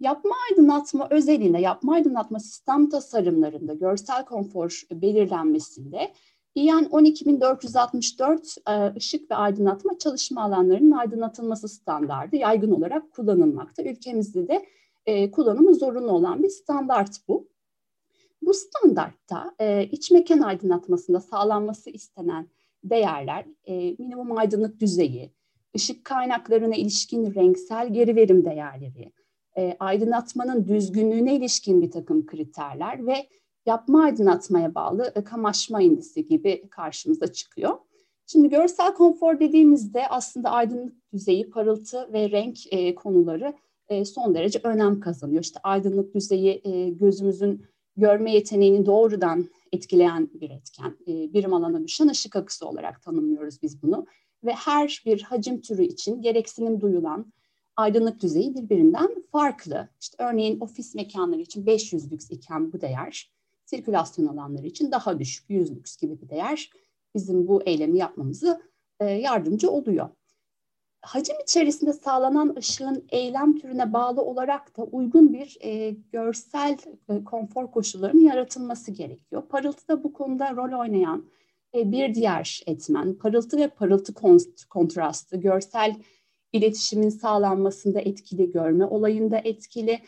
Yapma 0.00 0.30
aydınlatma 0.50 1.08
özelinde, 1.10 1.58
yapma 1.58 1.94
aydınlatma 1.94 2.40
sistem 2.40 2.88
tasarımlarında 2.88 3.74
görsel 3.74 4.24
konfor 4.24 4.82
belirlenmesinde 4.92 6.12
İAN 6.54 6.88
12464 6.90 8.56
e, 8.68 8.96
ışık 8.96 9.30
ve 9.30 9.34
aydınlatma 9.34 9.98
çalışma 9.98 10.42
alanlarının 10.42 10.90
aydınlatılması 10.90 11.68
standardı 11.68 12.36
yaygın 12.36 12.70
olarak 12.70 13.12
kullanılmakta. 13.12 13.82
Ülkemizde 13.82 14.48
de 14.48 14.66
e, 15.06 15.30
kullanımı 15.30 15.74
zorunlu 15.74 16.12
olan 16.12 16.42
bir 16.42 16.48
standart 16.48 17.28
bu. 17.28 17.48
Bu 18.42 18.54
standartta 18.54 19.54
e, 19.60 19.84
iç 19.92 20.10
mekan 20.10 20.40
aydınlatmasında 20.40 21.20
sağlanması 21.20 21.90
istenen 21.90 22.48
değerler, 22.84 23.46
minimum 23.98 24.38
aydınlık 24.38 24.80
düzeyi, 24.80 25.30
ışık 25.76 26.04
kaynaklarına 26.04 26.74
ilişkin 26.74 27.34
renksel 27.34 27.92
geri 27.92 28.16
verim 28.16 28.44
değerleri, 28.44 29.12
aydınlatmanın 29.80 30.68
düzgünlüğüne 30.68 31.36
ilişkin 31.36 31.82
bir 31.82 31.90
takım 31.90 32.26
kriterler 32.26 33.06
ve 33.06 33.28
yapma 33.66 34.02
aydınlatmaya 34.02 34.74
bağlı 34.74 35.12
e, 35.14 35.24
kamaşma 35.24 35.82
indisi 35.82 36.26
gibi 36.26 36.68
karşımıza 36.70 37.32
çıkıyor. 37.32 37.78
Şimdi 38.26 38.48
görsel 38.48 38.94
konfor 38.94 39.40
dediğimizde 39.40 40.08
aslında 40.08 40.50
aydınlık 40.50 41.12
düzeyi, 41.12 41.50
parıltı 41.50 42.12
ve 42.12 42.30
renk 42.30 42.72
e, 42.72 42.94
konuları 42.94 43.54
e, 43.88 44.04
son 44.04 44.34
derece 44.34 44.60
önem 44.64 45.00
kazanıyor. 45.00 45.42
İşte 45.42 45.60
aydınlık 45.62 46.14
düzeyi 46.14 46.60
e, 46.64 46.90
gözümüzün 46.90 47.64
görme 47.96 48.32
yeteneğini 48.32 48.86
doğrudan 48.86 49.48
etkileyen 49.72 50.30
bir 50.34 50.50
etken. 50.50 50.96
E, 51.08 51.32
birim 51.32 51.54
alana 51.54 51.84
düşen 51.84 52.08
ışık 52.08 52.36
akısı 52.36 52.68
olarak 52.68 53.02
tanımlıyoruz 53.02 53.62
biz 53.62 53.82
bunu 53.82 54.06
ve 54.44 54.52
her 54.52 55.02
bir 55.06 55.22
hacim 55.22 55.60
türü 55.60 55.84
için 55.84 56.22
gereksinim 56.22 56.80
duyulan 56.80 57.32
aydınlık 57.76 58.22
düzeyi 58.22 58.54
birbirinden 58.54 59.08
farklı. 59.32 59.88
İşte 60.00 60.24
örneğin 60.24 60.60
ofis 60.60 60.94
mekanları 60.94 61.40
için 61.40 61.66
500 61.66 62.12
lüks 62.12 62.30
iken 62.30 62.72
bu 62.72 62.80
değer, 62.80 63.33
sirkülasyon 63.74 64.26
alanları 64.26 64.66
için 64.66 64.92
daha 64.92 65.18
düşük 65.18 65.50
100 65.50 65.76
lüks 65.76 65.96
gibi 65.96 66.20
bir 66.20 66.28
değer 66.28 66.70
bizim 67.14 67.48
bu 67.48 67.62
eylemi 67.62 67.98
yapmamızı 67.98 68.62
e, 69.00 69.04
yardımcı 69.04 69.70
oluyor. 69.70 70.08
Hacim 71.02 71.36
içerisinde 71.42 71.92
sağlanan 71.92 72.56
ışığın 72.58 73.04
eylem 73.08 73.58
türüne 73.58 73.92
bağlı 73.92 74.22
olarak 74.22 74.76
da 74.76 74.82
uygun 74.82 75.32
bir 75.32 75.58
e, 75.60 75.90
görsel 76.12 76.78
e, 77.08 77.24
konfor 77.24 77.70
koşullarının 77.70 78.22
yaratılması 78.22 78.90
gerekiyor. 78.90 79.42
Parıltı 79.48 79.88
da 79.88 80.04
bu 80.04 80.12
konuda 80.12 80.56
rol 80.56 80.80
oynayan 80.80 81.24
e, 81.74 81.92
bir 81.92 82.14
diğer 82.14 82.62
etmen 82.66 83.14
parıltı 83.14 83.56
ve 83.56 83.68
parıltı 83.68 84.14
kontrastı, 84.70 85.36
görsel 85.36 85.96
iletişimin 86.52 87.08
sağlanmasında 87.08 88.00
etkili, 88.00 88.52
görme 88.52 88.84
olayında 88.84 89.38
etkili. 89.44 90.00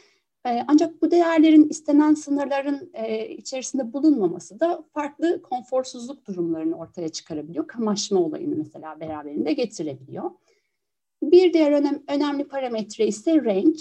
E, 0.47 0.65
ancak 0.69 1.03
bu 1.03 1.11
değerlerin 1.11 1.69
istenen 1.69 2.15
sınırların 2.15 2.91
e, 2.95 3.29
içerisinde 3.29 3.93
bulunmaması 3.93 4.61
da 4.61 4.85
farklı 4.95 5.43
konforsuzluk 5.43 6.26
durumlarını 6.26 6.76
ortaya 6.76 7.09
çıkarabiliyor. 7.09 7.67
Kamaşma 7.67 8.21
olayını 8.21 8.57
mesela 8.57 9.00
beraberinde 9.00 9.53
getirebiliyor. 9.53 10.31
Bir 11.23 11.53
diğer 11.53 11.73
önem, 11.73 12.03
önemli 12.09 12.49
parametre 12.49 13.07
ise 13.07 13.45
renk. 13.45 13.76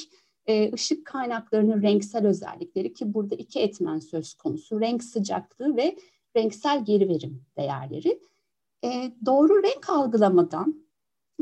Işık 0.74 1.06
kaynaklarının 1.06 1.82
renksel 1.82 2.28
özellikleri 2.28 2.94
ki 2.94 3.14
burada 3.14 3.36
iki 3.36 3.60
etmen 3.60 4.00
söz 4.00 4.34
konusu. 4.34 4.82
Renk 4.82 5.04
sıcaklığı 5.04 5.78
ve 5.78 5.96
renksel 6.36 6.86
geri 6.86 7.10
verim 7.10 7.42
değerleri. 7.58 8.20
E, 8.84 9.12
doğru 9.26 9.64
renk 9.64 9.90
algılamadan 9.90 10.85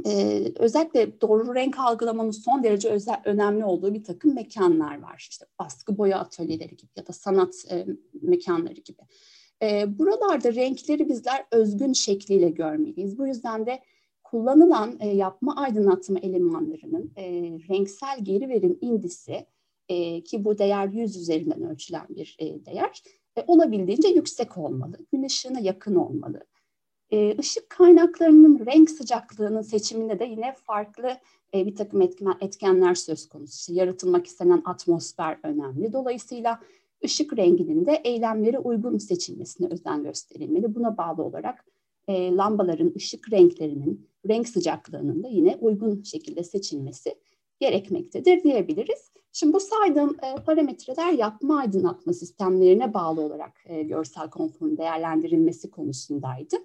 e, 0.06 0.44
özellikle 0.56 1.22
doğru 1.22 1.56
renk 1.56 1.80
algılamanın 1.80 2.32
son 2.32 2.64
derece 2.64 2.90
özel, 2.90 3.22
önemli 3.26 3.66
olduğu 3.66 3.94
bir 3.94 4.04
takım 4.04 4.36
mekanlar 4.36 5.02
var. 5.02 5.28
İşte 5.30 5.46
baskı 5.60 5.98
boya 5.98 6.20
atölyeleri 6.20 6.78
gibi 6.78 6.92
ya 6.96 7.08
da 7.08 7.14
sanat 7.14 7.66
e, 7.72 7.86
mekanları 8.22 8.82
gibi. 8.82 9.02
E, 9.62 10.00
buralarda 10.00 10.54
renkleri 10.54 11.10
bizler 11.10 11.46
özgün 11.52 11.94
şekliyle 11.94 12.50
görmeliyiz. 12.50 13.18
Bu 13.18 13.28
yüzden 13.28 13.66
de 13.66 13.80
kullanılan 14.24 14.98
e, 15.00 15.08
yapma 15.08 15.56
aydınlatma 15.56 16.20
elemanlarının 16.20 17.12
e, 17.16 17.24
renksel 17.70 18.20
geri 18.24 18.50
verim 18.50 18.78
indisi 18.82 19.46
e, 19.90 20.24
ki 20.24 20.46
bu 20.46 20.58
değer 20.58 20.88
100 20.88 21.18
üzerinden 21.18 21.64
ölçülen 21.64 22.08
bir 22.10 22.36
e, 22.40 22.66
değer 22.66 23.04
e, 23.38 23.44
olabildiğince 23.48 24.08
yüksek 24.08 24.58
olmalı, 24.58 24.98
gün 25.12 25.24
ışığına 25.24 25.60
yakın 25.60 25.96
olmalı. 25.96 26.46
E, 27.14 27.38
ışık 27.40 27.70
kaynaklarının 27.70 28.66
renk 28.66 28.90
sıcaklığının 28.90 29.62
seçiminde 29.62 30.20
de 30.20 30.26
yine 30.26 30.54
farklı 30.54 31.18
e, 31.54 31.66
bir 31.66 31.76
takım 31.76 32.02
etken, 32.02 32.38
etkenler 32.42 32.96
söz 32.96 33.30
konusu. 33.30 33.60
İşte 33.60 33.74
yaratılmak 33.74 34.28
istenen 34.28 34.62
atmosfer 34.66 35.38
önemli. 35.44 35.94
Dolayısıyla 35.94 36.60
ışık 37.06 37.38
renginin 37.38 37.86
de 37.86 38.02
eylemlere 38.04 38.60
uygun 38.60 38.98
seçilmesine 38.98 39.68
özen 39.68 40.04
gösterilmeli. 40.04 40.76
Buna 40.76 40.98
bağlı 40.98 41.24
olarak 41.24 41.66
e, 42.08 42.36
lambaların 42.36 42.94
ışık 42.96 43.32
renklerinin, 43.32 44.10
renk 44.30 44.48
sıcaklığının 44.48 45.24
da 45.24 45.28
yine 45.28 45.58
uygun 45.62 46.04
şekilde 46.04 46.44
seçilmesi 46.44 47.16
gerekmektedir 47.60 48.44
diyebiliriz. 48.44 49.12
Şimdi 49.32 49.54
bu 49.54 49.60
saydığım 49.60 50.16
e, 50.24 50.36
parametreler 50.36 51.12
yapma 51.12 51.58
aydınlatma 51.58 52.14
sistemlerine 52.14 52.94
bağlı 52.94 53.22
olarak 53.22 53.66
görsel 53.86 54.30
konforun 54.30 54.78
değerlendirilmesi 54.78 55.72
konusundaydı. 55.72 56.56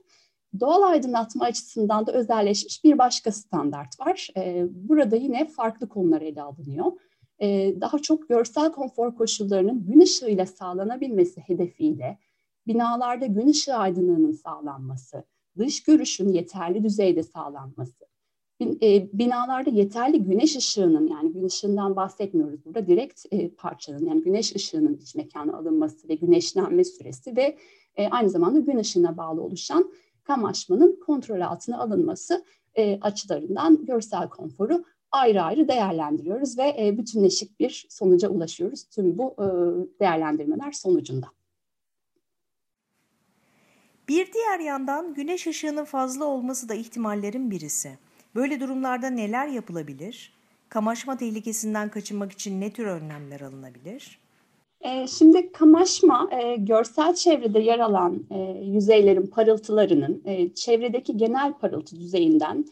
Doğal 0.61 0.83
aydınlatma 0.83 1.45
açısından 1.45 2.07
da 2.07 2.13
özelleşmiş 2.13 2.85
bir 2.85 2.99
başka 2.99 3.33
standart 3.33 4.01
var. 4.01 4.29
E, 4.37 4.67
burada 4.71 5.17
yine 5.17 5.49
farklı 5.49 5.89
konular 5.89 6.21
ele 6.21 6.43
alınıyor. 6.43 6.93
E, 7.39 7.75
daha 7.81 7.99
çok 7.99 8.29
görsel 8.29 8.73
konfor 8.73 9.15
koşullarının 9.15 9.87
gün 9.87 10.01
ışığıyla 10.01 10.47
sağlanabilmesi 10.47 11.41
hedefiyle 11.41 12.19
binalarda 12.67 13.27
gün 13.27 13.47
ışığı 13.47 13.75
aydınlığının 13.75 14.33
sağlanması, 14.33 15.25
dış 15.59 15.83
görüşün 15.83 16.29
yeterli 16.29 16.85
düzeyde 16.85 17.23
sağlanması, 17.23 18.07
e, 18.61 19.09
binalarda 19.13 19.71
yeterli 19.71 20.25
güneş 20.25 20.57
ışığının 20.57 21.07
yani 21.07 21.33
gün 21.33 21.45
ışığından 21.45 21.97
bahsetmiyoruz 21.97 22.65
burada 22.65 22.87
direkt 22.87 23.25
e, 23.31 23.49
parçanın 23.49 24.07
yani 24.07 24.23
güneş 24.23 24.57
ışığının 24.57 24.95
iç 24.95 25.15
mekana 25.15 25.57
alınması 25.57 26.09
ve 26.09 26.15
güneşlenme 26.15 26.85
süresi 26.85 27.37
ve 27.37 27.59
e, 27.97 28.09
aynı 28.09 28.31
zamanda 28.31 28.61
gün 28.61 28.79
ışığına 28.79 29.17
bağlı 29.17 29.43
oluşan 29.43 29.93
kamaşmanın 30.29 31.01
kontrol 31.07 31.41
altına 31.41 31.79
alınması 31.79 32.45
e, 32.75 33.01
açılarından 33.01 33.87
görsel 33.87 34.29
konforu 34.29 34.85
ayrı 35.13 35.43
ayrı 35.43 35.69
değerlendiriyoruz 35.69 36.59
ve 36.59 36.77
e, 36.79 36.99
bütünleşik 36.99 37.61
bir 37.61 37.87
sonuca 37.89 38.29
ulaşıyoruz 38.29 38.85
tüm 38.85 39.19
bu 39.19 39.35
e, 39.39 39.47
değerlendirmeler 40.01 40.73
sonucunda. 40.73 41.27
Bir 44.09 44.33
diğer 44.33 44.59
yandan 44.59 45.15
güneş 45.15 45.47
ışığının 45.47 45.85
fazla 45.85 46.25
olması 46.25 46.69
da 46.69 46.75
ihtimallerin 46.75 47.51
birisi. 47.51 47.99
Böyle 48.35 48.61
durumlarda 48.61 49.11
neler 49.11 49.47
yapılabilir? 49.47 50.39
Kamaşma 50.69 51.17
tehlikesinden 51.17 51.91
kaçınmak 51.91 52.33
için 52.33 52.61
ne 52.61 52.73
tür 52.73 52.87
önlemler 52.87 53.41
alınabilir? 53.41 54.28
E, 54.81 55.07
şimdi 55.07 55.53
kamaşma 55.53 56.31
e, 56.33 56.57
görsel 56.57 57.15
çevrede 57.15 57.61
yer 57.61 57.79
alan 57.79 58.27
e, 58.31 58.39
yüzeylerin 58.65 59.27
parıltılarının 59.27 60.23
e, 60.25 60.55
çevredeki 60.55 61.17
genel 61.17 61.53
parıltı 61.53 61.97
düzeyinden 61.97 62.67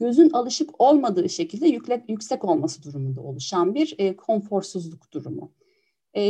gözün 0.00 0.30
alışık 0.30 0.80
olmadığı 0.80 1.28
şekilde 1.28 1.68
yükle, 1.68 2.04
yüksek 2.08 2.44
olması 2.44 2.82
durumunda 2.82 3.20
oluşan 3.20 3.74
bir 3.74 3.94
e, 3.98 4.16
konforsuzluk 4.16 5.12
durumu. 5.12 5.52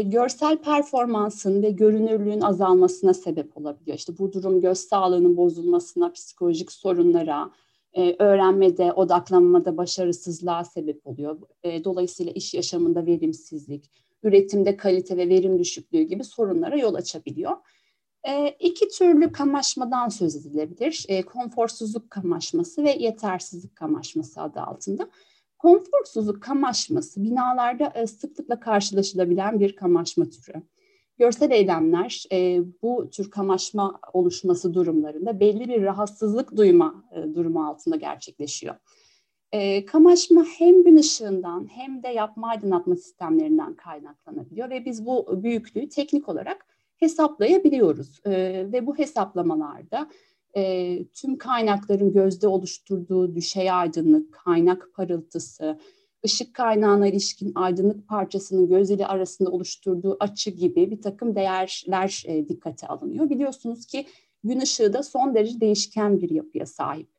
Görsel 0.04 0.56
performansın 0.56 1.62
ve 1.62 1.70
görünürlüğün 1.70 2.40
azalmasına 2.40 3.14
sebep 3.14 3.56
olabiliyor. 3.56 3.96
İşte 3.96 4.18
bu 4.18 4.32
durum 4.32 4.60
göz 4.60 4.78
sağlığının 4.78 5.36
bozulmasına, 5.36 6.12
psikolojik 6.12 6.72
sorunlara, 6.72 7.50
öğrenmede, 8.18 8.92
odaklanmada 8.92 9.76
başarısızlığa 9.76 10.64
sebep 10.64 11.06
oluyor. 11.06 11.38
Dolayısıyla 11.64 12.32
iş 12.32 12.54
yaşamında 12.54 13.06
verimsizlik, 13.06 13.90
üretimde 14.22 14.76
kalite 14.76 15.16
ve 15.16 15.28
verim 15.28 15.58
düşüklüğü 15.58 16.02
gibi 16.02 16.24
sorunlara 16.24 16.76
yol 16.78 16.94
açabiliyor. 16.94 17.56
E, 18.28 18.48
iki 18.48 18.88
türlü 18.88 19.32
kamaşmadan 19.32 20.08
söz 20.08 20.36
edilebilir. 20.36 21.04
E, 21.08 21.22
konforsuzluk 21.22 22.10
kamaşması 22.10 22.84
ve 22.84 22.90
yetersizlik 22.90 23.76
kamaşması 23.76 24.40
adı 24.40 24.60
altında. 24.60 25.10
Konforsuzluk 25.58 26.42
kamaşması 26.42 27.22
binalarda 27.22 27.92
e, 27.94 28.06
sıklıkla 28.06 28.60
karşılaşılabilen 28.60 29.60
bir 29.60 29.76
kamaşma 29.76 30.24
türü. 30.24 30.62
Görsel 31.18 31.50
eylemler 31.50 32.24
e, 32.32 32.60
bu 32.82 33.10
tür 33.10 33.30
kamaşma 33.30 34.00
oluşması 34.12 34.74
durumlarında 34.74 35.40
belli 35.40 35.68
bir 35.68 35.82
rahatsızlık 35.82 36.56
duyma 36.56 37.04
e, 37.12 37.34
durumu 37.34 37.66
altında 37.66 37.96
gerçekleşiyor. 37.96 38.74
E, 39.52 39.84
kamaşma 39.84 40.44
hem 40.58 40.84
gün 40.84 40.96
ışığından 40.96 41.68
hem 41.72 42.02
de 42.02 42.08
yapma 42.08 42.48
aydınlatma 42.48 42.96
sistemlerinden 42.96 43.74
kaynaklanabiliyor 43.74 44.70
ve 44.70 44.84
biz 44.84 45.06
bu 45.06 45.42
büyüklüğü 45.42 45.88
teknik 45.88 46.28
olarak 46.28 46.66
hesaplayabiliyoruz. 46.96 48.20
E, 48.26 48.32
ve 48.72 48.86
bu 48.86 48.98
hesaplamalarda 48.98 50.08
e, 50.56 51.04
tüm 51.06 51.38
kaynakların 51.38 52.12
gözde 52.12 52.48
oluşturduğu 52.48 53.34
düşey 53.34 53.70
aydınlık, 53.70 54.32
kaynak 54.32 54.88
parıltısı, 54.94 55.78
ışık 56.24 56.54
kaynağına 56.54 57.06
ilişkin 57.08 57.52
aydınlık 57.54 58.08
parçasının 58.08 58.68
göz 58.68 58.90
ile 58.90 59.06
arasında 59.06 59.50
oluşturduğu 59.50 60.16
açı 60.20 60.50
gibi 60.50 60.90
bir 60.90 61.02
takım 61.02 61.36
değerler 61.36 62.22
e, 62.26 62.48
dikkate 62.48 62.86
alınıyor. 62.86 63.30
Biliyorsunuz 63.30 63.86
ki 63.86 64.06
gün 64.44 64.60
ışığı 64.60 64.92
da 64.92 65.02
son 65.02 65.34
derece 65.34 65.60
değişken 65.60 66.20
bir 66.20 66.30
yapıya 66.30 66.66
sahip. 66.66 67.11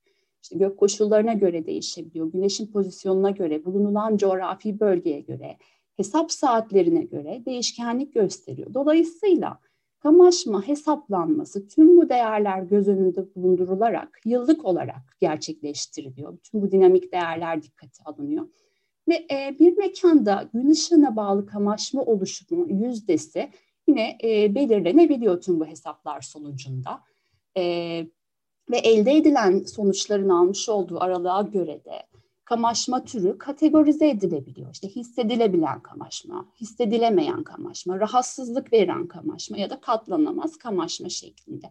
İşte 0.44 0.58
gök 0.58 0.78
koşullarına 0.78 1.34
göre 1.34 1.66
değişebiliyor, 1.66 2.32
güneşin 2.32 2.68
pozisyonuna 2.68 3.30
göre, 3.30 3.66
bulunulan 3.66 4.18
coğrafi 4.18 4.80
bölgeye 4.80 5.20
göre, 5.20 5.58
hesap 5.98 6.32
saatlerine 6.32 7.04
göre 7.04 7.42
değişkenlik 7.46 8.14
gösteriyor. 8.14 8.74
Dolayısıyla 8.74 9.60
kamaşma 10.00 10.68
hesaplanması 10.68 11.68
tüm 11.68 11.98
bu 11.98 12.10
değerler 12.10 12.62
göz 12.64 12.88
önünde 12.88 13.36
bulundurularak 13.36 14.20
yıllık 14.26 14.66
olarak 14.66 15.18
gerçekleştiriliyor. 15.20 16.38
Tüm 16.38 16.62
bu 16.62 16.72
dinamik 16.72 17.12
değerler 17.12 17.64
dikkate 17.64 18.04
alınıyor. 18.06 18.48
Ve 19.08 19.16
e, 19.16 19.56
bir 19.60 19.78
mekanda 19.78 20.50
gün 20.54 20.70
ışığına 20.70 21.16
bağlı 21.16 21.46
kamaşma 21.46 22.02
oluşumu 22.02 22.68
yüzdesi 22.70 23.50
yine 23.88 24.18
e, 24.24 24.56
belirlenebiliyor 24.56 25.42
tüm 25.42 25.60
bu 25.60 25.66
hesaplar 25.66 26.22
sonucunda. 26.22 27.00
E, 27.58 28.06
ve 28.72 28.78
elde 28.78 29.12
edilen 29.12 29.60
sonuçların 29.60 30.30
almış 30.30 30.70
olduğu 30.70 31.04
aralığa 31.04 31.42
göre 31.42 31.86
de 31.86 32.04
kamaşma 32.46 33.04
türü 33.04 33.38
kategorize 33.38 34.10
edilebiliyor. 34.10 34.70
İşte 34.74 34.88
hissedilebilen 34.88 35.80
kamaşma, 35.80 36.46
hissedilemeyen 36.62 37.44
kamaşma, 37.44 38.00
rahatsızlık 38.00 38.74
veren 38.74 39.08
kamaşma 39.08 39.58
ya 39.58 39.70
da 39.70 39.82
katlanamaz 39.82 40.58
kamaşma 40.58 41.10
şeklinde. 41.10 41.66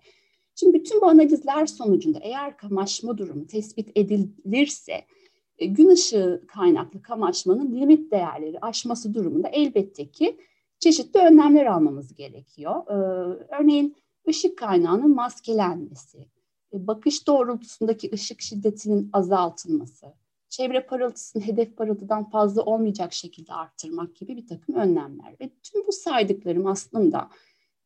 Şimdi 0.55 0.79
bütün 0.79 1.01
bu 1.01 1.07
analizler 1.07 1.67
sonucunda 1.67 2.19
eğer 2.23 2.57
kamaşma 2.57 3.19
durumu 3.19 3.47
tespit 3.47 3.91
edilirse 3.95 5.05
e, 5.59 5.67
gün 5.67 5.89
ışığı 5.89 6.45
kaynaklı 6.49 7.03
kamaşmanın 7.03 7.81
limit 7.81 8.13
değerleri 8.13 8.59
aşması 8.61 9.15
durumunda 9.15 9.49
elbette 9.49 10.11
ki 10.11 10.37
çeşitli 10.79 11.21
önlemler 11.21 11.67
almamız 11.67 12.15
gerekiyor. 12.15 12.87
E, 12.87 12.95
örneğin 13.61 13.97
ışık 14.29 14.59
kaynağının 14.59 15.15
maskelenmesi, 15.15 16.27
bakış 16.73 17.27
doğrultusundaki 17.27 18.11
ışık 18.13 18.41
şiddetinin 18.41 19.11
azaltılması, 19.13 20.07
çevre 20.49 20.87
parıltısını 20.87 21.43
hedef 21.43 21.77
parıltıdan 21.77 22.31
fazla 22.31 22.63
olmayacak 22.63 23.13
şekilde 23.13 23.53
arttırmak 23.53 24.17
gibi 24.17 24.37
bir 24.37 24.47
takım 24.47 24.75
önlemler. 24.75 25.37
Ve 25.41 25.51
tüm 25.63 25.87
bu 25.87 25.93
saydıklarım 25.93 26.67
aslında 26.67 27.29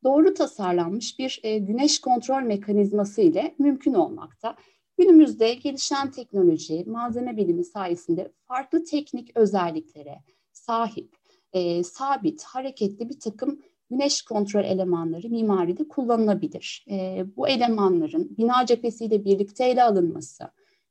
doğru 0.04 0.34
tasarlanmış 0.34 1.18
bir 1.18 1.40
güneş 1.58 2.00
kontrol 2.00 2.42
mekanizması 2.42 3.20
ile 3.20 3.54
mümkün 3.58 3.94
olmakta. 3.94 4.56
Günümüzde 4.98 5.54
gelişen 5.54 6.10
teknoloji, 6.10 6.84
malzeme 6.84 7.36
bilimi 7.36 7.64
sayesinde 7.64 8.32
farklı 8.44 8.84
teknik 8.84 9.36
özelliklere 9.36 10.22
sahip, 10.52 11.16
e, 11.52 11.84
sabit, 11.84 12.42
hareketli 12.42 13.08
bir 13.08 13.20
takım 13.20 13.60
güneş 13.90 14.22
kontrol 14.22 14.64
elemanları 14.64 15.28
mimaride 15.28 15.88
kullanılabilir. 15.88 16.86
E, 16.90 17.24
bu 17.36 17.48
elemanların 17.48 18.36
bina 18.38 18.66
cephesiyle 18.66 19.24
birlikte 19.24 19.64
ele 19.64 19.82
alınması, 19.82 20.44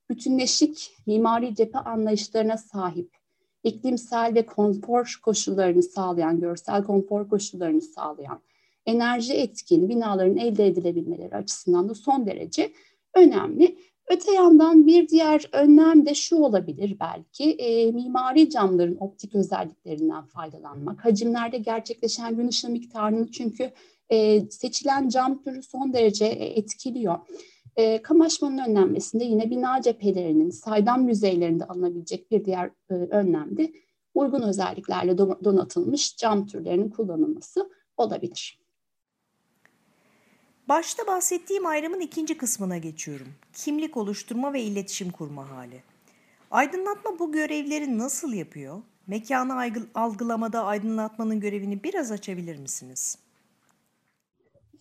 bütünleşik 0.09 0.91
mimari 1.07 1.55
cephe 1.55 1.79
anlayışlarına 1.79 2.57
sahip, 2.57 3.09
iklimsel 3.63 4.31
ve 4.35 4.45
konfor 4.45 5.19
koşullarını 5.23 5.83
sağlayan, 5.83 6.39
görsel 6.39 6.83
konfor 6.83 7.29
koşullarını 7.29 7.81
sağlayan, 7.81 8.41
enerji 8.85 9.33
etkili 9.33 9.89
binaların 9.89 10.37
elde 10.37 10.67
edilebilmeleri 10.67 11.35
açısından 11.35 11.89
da 11.89 11.95
son 11.95 12.25
derece 12.25 12.71
önemli. 13.15 13.77
Öte 14.07 14.31
yandan 14.31 14.87
bir 14.87 15.07
diğer 15.07 15.49
önlem 15.51 16.05
de 16.05 16.13
şu 16.13 16.35
olabilir 16.35 16.97
belki, 16.99 17.51
e, 17.51 17.91
mimari 17.91 18.49
camların 18.49 18.97
optik 18.99 19.35
özelliklerinden 19.35 20.25
faydalanmak. 20.25 21.05
Hacimlerde 21.05 21.57
gerçekleşen 21.57 22.35
gün 22.35 22.47
ışığı 22.47 22.69
miktarını 22.69 23.31
çünkü 23.31 23.71
e, 24.09 24.49
seçilen 24.49 25.09
cam 25.09 25.43
türü 25.43 25.63
son 25.63 25.93
derece 25.93 26.25
e, 26.25 26.45
etkiliyor. 26.59 27.15
E, 27.75 28.01
kamaşmanın 28.01 28.57
önlenmesinde 28.57 29.23
yine 29.23 29.49
bina 29.49 29.81
cephelerinin 29.81 30.49
saydam 30.49 31.07
yüzeylerinde 31.07 31.65
alınabilecek 31.65 32.31
bir 32.31 32.45
diğer 32.45 32.71
e, 32.89 32.93
önlem 32.93 33.57
de 33.57 33.71
uygun 34.13 34.41
özelliklerle 34.41 35.17
donatılmış 35.17 36.17
cam 36.17 36.47
türlerinin 36.47 36.89
kullanılması 36.89 37.69
olabilir. 37.97 38.64
Başta 40.69 41.07
bahsettiğim 41.07 41.65
ayrımın 41.65 41.99
ikinci 41.99 42.37
kısmına 42.37 42.77
geçiyorum. 42.77 43.27
Kimlik 43.53 43.97
oluşturma 43.97 44.53
ve 44.53 44.61
iletişim 44.61 45.11
kurma 45.11 45.49
hali. 45.49 45.81
Aydınlatma 46.51 47.19
bu 47.19 47.31
görevleri 47.31 47.97
nasıl 47.97 48.33
yapıyor? 48.33 48.81
Mekanı 49.07 49.73
algılamada 49.95 50.63
aydınlatmanın 50.63 51.39
görevini 51.39 51.83
biraz 51.83 52.11
açabilir 52.11 52.57
misiniz? 52.57 53.17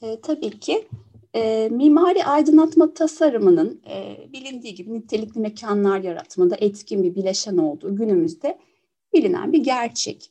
E, 0.03 0.21
tabii 0.21 0.61
ki. 0.61 0.89
E, 1.35 1.69
mimari 1.73 2.25
aydınlatma 2.25 2.95
tasarımının 2.95 3.81
e, 3.89 4.17
bilindiği 4.33 4.75
gibi 4.75 4.95
nitelikli 4.95 5.41
mekanlar 5.41 5.99
yaratmada 5.99 6.57
etkin 6.57 7.03
bir 7.03 7.15
bileşen 7.15 7.57
olduğu 7.57 7.97
günümüzde 7.97 8.59
bilinen 9.13 9.53
bir 9.53 9.59
gerçek. 9.65 10.31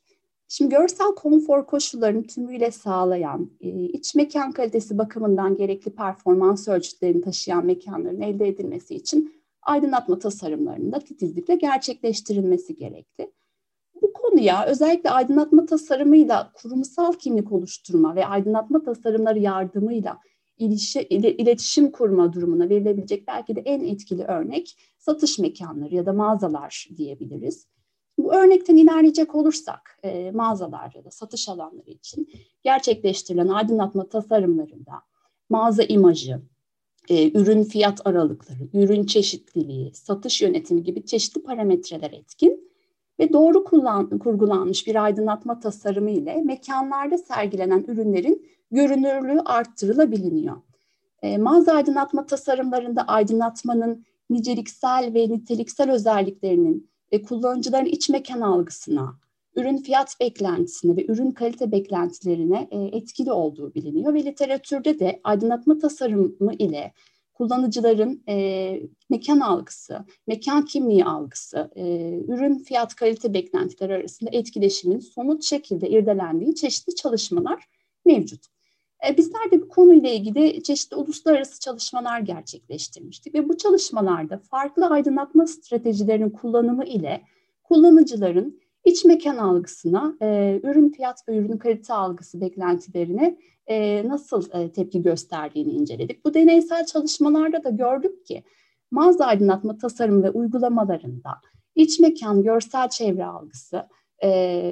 Şimdi 0.55 0.75
görsel 0.75 1.15
konfor 1.15 1.65
koşullarını 1.65 2.23
tümüyle 2.23 2.71
sağlayan, 2.71 3.51
e, 3.61 3.69
iç 3.69 4.15
mekan 4.15 4.51
kalitesi 4.51 4.97
bakımından 4.97 5.57
gerekli 5.57 5.91
performans 5.91 6.67
ölçütlerini 6.67 7.21
taşıyan 7.21 7.65
mekanların 7.65 8.21
elde 8.21 8.47
edilmesi 8.47 8.95
için 8.95 9.33
aydınlatma 9.61 10.19
tasarımlarının 10.19 10.91
da 10.91 10.99
titizlikle 10.99 11.55
gerçekleştirilmesi 11.55 12.75
gerekli. 12.75 13.31
Bu 14.01 14.13
konuya 14.13 14.65
özellikle 14.65 15.09
aydınlatma 15.09 15.65
tasarımıyla 15.65 16.51
kurumsal 16.53 17.13
kimlik 17.13 17.51
oluşturma 17.51 18.15
ve 18.15 18.25
aydınlatma 18.25 18.83
tasarımları 18.83 19.39
yardımıyla 19.39 20.19
iletişim 20.59 21.91
kurma 21.91 22.33
durumuna 22.33 22.69
verilebilecek 22.69 23.27
belki 23.27 23.55
de 23.55 23.61
en 23.65 23.79
etkili 23.79 24.23
örnek 24.23 24.77
satış 24.99 25.39
mekanları 25.39 25.95
ya 25.95 26.05
da 26.05 26.13
mağazalar 26.13 26.87
diyebiliriz. 26.97 27.72
Örnekten 28.33 28.77
ilerleyecek 28.77 29.35
olursak 29.35 29.99
e, 30.03 30.31
mağazalar 30.31 30.91
ya 30.95 31.05
da 31.05 31.11
satış 31.11 31.49
alanları 31.49 31.91
için 31.91 32.29
gerçekleştirilen 32.63 33.47
aydınlatma 33.47 34.09
tasarımlarında 34.09 34.93
mağaza 35.49 35.83
imajı, 35.83 36.41
e, 37.09 37.31
ürün 37.31 37.63
fiyat 37.63 38.07
aralıkları, 38.07 38.59
ürün 38.73 39.05
çeşitliliği, 39.05 39.93
satış 39.93 40.41
yönetimi 40.41 40.83
gibi 40.83 41.05
çeşitli 41.05 41.43
parametreler 41.43 42.11
etkin 42.11 42.71
ve 43.19 43.33
doğru 43.33 43.63
kullan, 43.63 44.19
kurgulanmış 44.19 44.87
bir 44.87 45.03
aydınlatma 45.03 45.59
tasarımı 45.59 46.11
ile 46.11 46.41
mekanlarda 46.43 47.17
sergilenen 47.17 47.85
ürünlerin 47.87 48.47
görünürlüğü 48.71 49.39
arttırılabiliyor. 49.45 50.57
E, 51.21 51.37
mağaza 51.37 51.73
aydınlatma 51.73 52.25
tasarımlarında 52.25 53.01
aydınlatmanın 53.01 54.05
niceliksel 54.29 55.11
ve 55.13 55.29
niteliksel 55.29 55.91
özelliklerinin 55.91 56.92
ve 57.13 57.21
kullanıcıların 57.21 57.85
iç 57.85 58.09
mekan 58.09 58.41
algısına, 58.41 59.19
ürün 59.55 59.77
fiyat 59.77 60.19
beklentisine 60.19 60.95
ve 60.97 61.05
ürün 61.05 61.31
kalite 61.31 61.71
beklentilerine 61.71 62.67
e, 62.71 62.79
etkili 62.97 63.31
olduğu 63.31 63.73
biliniyor 63.73 64.13
ve 64.13 64.25
literatürde 64.25 64.99
de 64.99 65.19
aydınlatma 65.23 65.77
tasarımı 65.77 66.53
ile 66.53 66.93
kullanıcıların 67.33 68.23
e, 68.29 68.79
mekan 69.09 69.39
algısı, 69.39 70.05
mekan 70.27 70.65
kimliği 70.65 71.05
algısı, 71.05 71.71
e, 71.75 71.83
ürün 72.27 72.57
fiyat 72.57 72.95
kalite 72.95 73.33
beklentileri 73.33 73.93
arasında 73.93 74.29
etkileşimin 74.33 74.99
somut 74.99 75.43
şekilde 75.43 75.89
irdelendiği 75.89 76.55
çeşitli 76.55 76.95
çalışmalar 76.95 77.63
mevcut. 78.05 78.52
E, 79.07 79.17
bizler 79.17 79.51
de 79.51 79.61
bu 79.61 79.67
konuyla 79.67 80.09
ilgili 80.09 80.63
çeşitli 80.63 80.95
uluslararası 80.95 81.59
çalışmalar 81.59 82.19
gerçekleştirmiştik 82.19 83.35
ve 83.35 83.49
bu 83.49 83.57
çalışmalarda 83.57 84.37
farklı 84.37 84.87
aydınlatma 84.87 85.47
stratejilerinin 85.47 86.29
kullanımı 86.29 86.85
ile 86.85 87.21
kullanıcıların 87.63 88.59
iç 88.85 89.05
mekan 89.05 89.37
algısına, 89.37 90.17
e, 90.21 90.59
ürün 90.63 90.89
fiyat 90.89 91.27
ve 91.27 91.37
ürün 91.37 91.57
kalite 91.57 91.93
algısı 91.93 92.41
beklentilerine 92.41 93.37
e, 93.67 94.07
nasıl 94.07 94.69
tepki 94.69 95.01
gösterdiğini 95.01 95.71
inceledik. 95.71 96.25
Bu 96.25 96.33
deneysel 96.33 96.85
çalışmalarda 96.85 97.63
da 97.63 97.69
gördük 97.69 98.25
ki 98.25 98.43
mağaza 98.91 99.25
aydınlatma 99.25 99.77
tasarım 99.77 100.23
ve 100.23 100.29
uygulamalarında 100.29 101.29
iç 101.75 101.99
mekan 101.99 102.43
görsel 102.43 102.89
çevre 102.89 103.25
algısı 103.25 103.87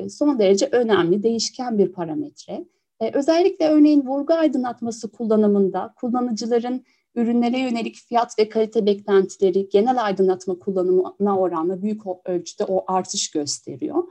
son 0.10 0.40
derece 0.40 0.70
önemli, 0.72 1.24
değişken 1.24 1.78
bir 1.78 1.92
parametre. 1.92 2.66
E, 3.02 3.12
özellikle 3.14 3.68
örneğin 3.68 4.06
vurgu 4.06 4.34
aydınlatması 4.34 5.12
kullanımında 5.12 5.94
kullanıcıların 5.96 6.86
ürünlere 7.16 7.60
yönelik 7.60 7.96
fiyat 7.96 8.40
ve 8.40 8.50
kalite 8.50 8.86
beklentileri 8.86 9.70
genel 9.70 10.06
aydınlatma 10.06 10.60
kullanımına 10.60 11.40
oranla 11.40 11.82
büyük 11.82 12.02
ölçüde 12.26 12.66
o 12.66 12.84
artış 12.88 13.32
gösteriyor. 13.32 14.04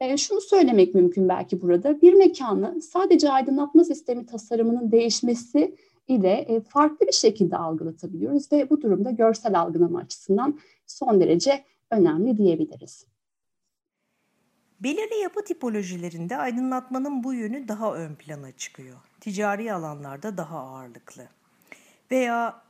E, 0.00 0.16
şunu 0.16 0.40
söylemek 0.40 0.94
mümkün 0.94 1.28
belki 1.28 1.62
burada. 1.62 2.00
Bir 2.02 2.14
mekanı 2.14 2.82
sadece 2.82 3.30
aydınlatma 3.30 3.84
sistemi 3.84 4.26
tasarımının 4.26 4.92
değişmesi 4.92 5.76
ile 6.08 6.32
e, 6.32 6.60
farklı 6.60 7.06
bir 7.06 7.12
şekilde 7.12 7.56
algılatabiliyoruz 7.56 8.52
ve 8.52 8.70
bu 8.70 8.82
durumda 8.82 9.10
görsel 9.10 9.60
algılama 9.60 9.98
açısından 9.98 10.58
son 10.86 11.20
derece 11.20 11.64
önemli 11.90 12.36
diyebiliriz. 12.36 13.09
Belirli 14.80 15.14
yapı 15.14 15.44
tipolojilerinde 15.44 16.36
aydınlatmanın 16.36 17.24
bu 17.24 17.34
yönü 17.34 17.68
daha 17.68 17.94
ön 17.94 18.14
plana 18.14 18.52
çıkıyor. 18.52 18.96
Ticari 19.20 19.72
alanlarda 19.72 20.36
daha 20.36 20.58
ağırlıklı. 20.58 21.28
Veya 22.10 22.62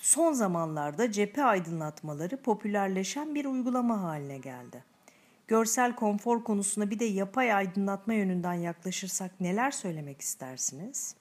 son 0.00 0.32
zamanlarda 0.32 1.12
cephe 1.12 1.44
aydınlatmaları 1.44 2.36
popülerleşen 2.36 3.34
bir 3.34 3.44
uygulama 3.44 4.02
haline 4.02 4.38
geldi. 4.38 4.84
Görsel 5.48 5.94
konfor 5.96 6.44
konusuna 6.44 6.90
bir 6.90 6.98
de 6.98 7.04
yapay 7.04 7.52
aydınlatma 7.52 8.14
yönünden 8.14 8.54
yaklaşırsak 8.54 9.40
neler 9.40 9.70
söylemek 9.70 10.20
istersiniz? 10.20 11.14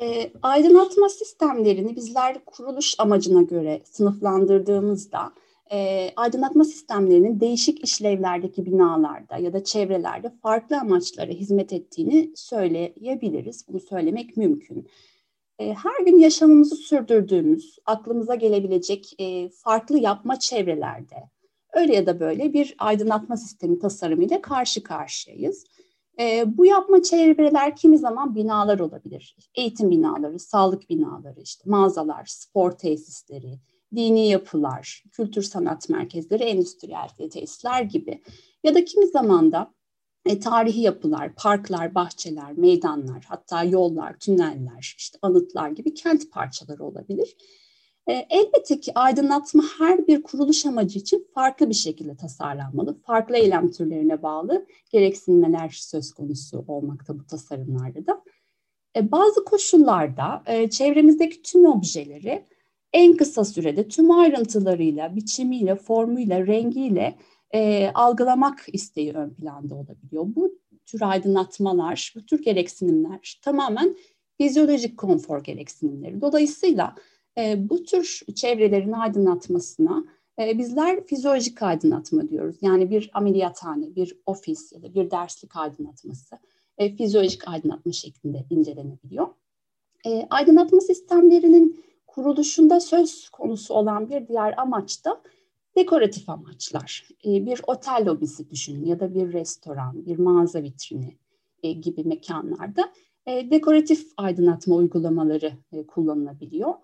E, 0.00 0.32
aydınlatma 0.42 1.08
sistemlerini 1.08 1.96
bizler 1.96 2.44
kuruluş 2.44 2.94
amacına 2.98 3.42
göre 3.42 3.82
sınıflandırdığımızda 3.84 5.32
e, 5.72 6.10
aydınlatma 6.16 6.64
sistemlerinin 6.64 7.40
değişik 7.40 7.84
işlevlerdeki 7.84 8.66
binalarda 8.66 9.36
ya 9.36 9.52
da 9.52 9.64
çevrelerde 9.64 10.30
farklı 10.42 10.80
amaçlara 10.80 11.32
hizmet 11.32 11.72
ettiğini 11.72 12.32
söyleyebiliriz. 12.36 13.68
Bunu 13.68 13.80
söylemek 13.80 14.36
mümkün. 14.36 14.88
E, 15.58 15.74
her 15.74 16.06
gün 16.06 16.18
yaşamımızı 16.18 16.76
sürdürdüğümüz, 16.76 17.78
aklımıza 17.86 18.34
gelebilecek 18.34 19.14
e, 19.18 19.48
farklı 19.48 19.98
yapma 19.98 20.38
çevrelerde 20.38 21.16
öyle 21.72 21.94
ya 21.94 22.06
da 22.06 22.20
böyle 22.20 22.52
bir 22.52 22.74
aydınlatma 22.78 23.36
sistemi 23.36 23.78
tasarımıyla 23.78 24.42
karşı 24.42 24.82
karşıyayız. 24.82 25.64
E, 26.20 26.44
bu 26.58 26.66
yapma 26.66 27.02
çevreler 27.02 27.76
kimi 27.76 27.98
zaman 27.98 28.34
binalar 28.34 28.78
olabilir. 28.78 29.36
Eğitim 29.54 29.90
binaları, 29.90 30.38
sağlık 30.38 30.90
binaları, 30.90 31.40
işte 31.40 31.70
mağazalar, 31.70 32.24
spor 32.26 32.70
tesisleri, 32.70 33.58
dini 33.96 34.28
yapılar, 34.28 35.04
kültür 35.12 35.42
sanat 35.42 35.88
merkezleri, 35.88 36.42
endüstriyel 36.42 37.08
tesisler 37.08 37.82
gibi. 37.82 38.22
Ya 38.64 38.74
da 38.74 38.84
kimi 38.84 39.06
zaman 39.06 39.52
da 39.52 39.74
e, 40.26 40.40
tarihi 40.40 40.80
yapılar, 40.80 41.34
parklar, 41.34 41.94
bahçeler, 41.94 42.52
meydanlar, 42.52 43.24
hatta 43.28 43.64
yollar, 43.64 44.18
tüneller, 44.18 44.94
işte 44.98 45.18
anıtlar 45.22 45.70
gibi 45.70 45.94
kent 45.94 46.30
parçaları 46.30 46.84
olabilir. 46.84 47.36
E, 48.06 48.12
elbette 48.12 48.80
ki 48.80 48.92
aydınlatma 48.94 49.62
her 49.78 50.06
bir 50.06 50.22
kuruluş 50.22 50.66
amacı 50.66 50.98
için 50.98 51.26
farklı 51.34 51.68
bir 51.68 51.74
şekilde 51.74 52.16
tasarlanmalı. 52.16 53.00
Farklı 53.02 53.36
eylem 53.36 53.70
türlerine 53.70 54.22
bağlı 54.22 54.66
gereksinmeler 54.90 55.68
söz 55.68 56.12
konusu 56.12 56.64
olmakta 56.68 57.18
bu 57.18 57.26
tasarımlarda 57.26 58.06
da. 58.06 58.22
E, 58.96 59.12
bazı 59.12 59.44
koşullarda 59.44 60.42
e, 60.46 60.70
çevremizdeki 60.70 61.42
tüm 61.42 61.66
objeleri 61.66 62.46
en 62.92 63.16
kısa 63.16 63.44
sürede 63.44 63.88
tüm 63.88 64.10
ayrıntılarıyla, 64.10 65.16
biçimiyle, 65.16 65.74
formuyla, 65.74 66.46
rengiyle 66.46 67.16
e, 67.54 67.90
algılamak 67.94 68.66
isteği 68.72 69.12
ön 69.12 69.30
planda 69.30 69.74
olabiliyor. 69.74 70.26
Bu 70.26 70.54
tür 70.86 71.00
aydınlatmalar, 71.02 72.12
bu 72.16 72.26
tür 72.26 72.42
gereksinimler 72.42 73.40
tamamen 73.42 73.96
fizyolojik 74.38 74.98
konfor 74.98 75.44
gereksinimleri. 75.44 76.20
Dolayısıyla 76.20 76.94
e, 77.38 77.68
bu 77.70 77.82
tür 77.82 78.20
çevrelerin 78.34 78.92
aydınlatmasına 78.92 80.04
e, 80.38 80.58
bizler 80.58 81.06
fizyolojik 81.06 81.62
aydınlatma 81.62 82.28
diyoruz. 82.28 82.56
Yani 82.60 82.90
bir 82.90 83.10
ameliyathane, 83.14 83.96
bir 83.96 84.18
ofis 84.26 84.72
ya 84.72 84.82
da 84.82 84.94
bir 84.94 85.10
derslik 85.10 85.56
aydınlatması 85.56 86.38
e, 86.78 86.96
fizyolojik 86.96 87.48
aydınlatma 87.48 87.92
şeklinde 87.92 88.44
incelenebiliyor. 88.50 89.26
E, 90.06 90.26
aydınlatma 90.30 90.80
sistemlerinin 90.80 91.84
kuruluşunda 92.14 92.80
söz 92.80 93.28
konusu 93.28 93.74
olan 93.74 94.10
bir 94.10 94.28
diğer 94.28 94.54
amaç 94.56 95.04
da 95.04 95.22
dekoratif 95.76 96.28
amaçlar. 96.28 97.08
E, 97.24 97.46
bir 97.46 97.60
otel 97.66 98.02
lobisi 98.06 98.50
düşünün 98.50 98.84
ya 98.84 99.00
da 99.00 99.14
bir 99.14 99.32
restoran, 99.32 100.06
bir 100.06 100.18
mağaza 100.18 100.62
vitrini 100.62 101.16
e, 101.62 101.72
gibi 101.72 102.04
mekanlarda 102.04 102.92
e, 103.26 103.50
dekoratif 103.50 104.12
aydınlatma 104.16 104.74
uygulamaları 104.74 105.52
kullanılabiliyor. 105.88 106.74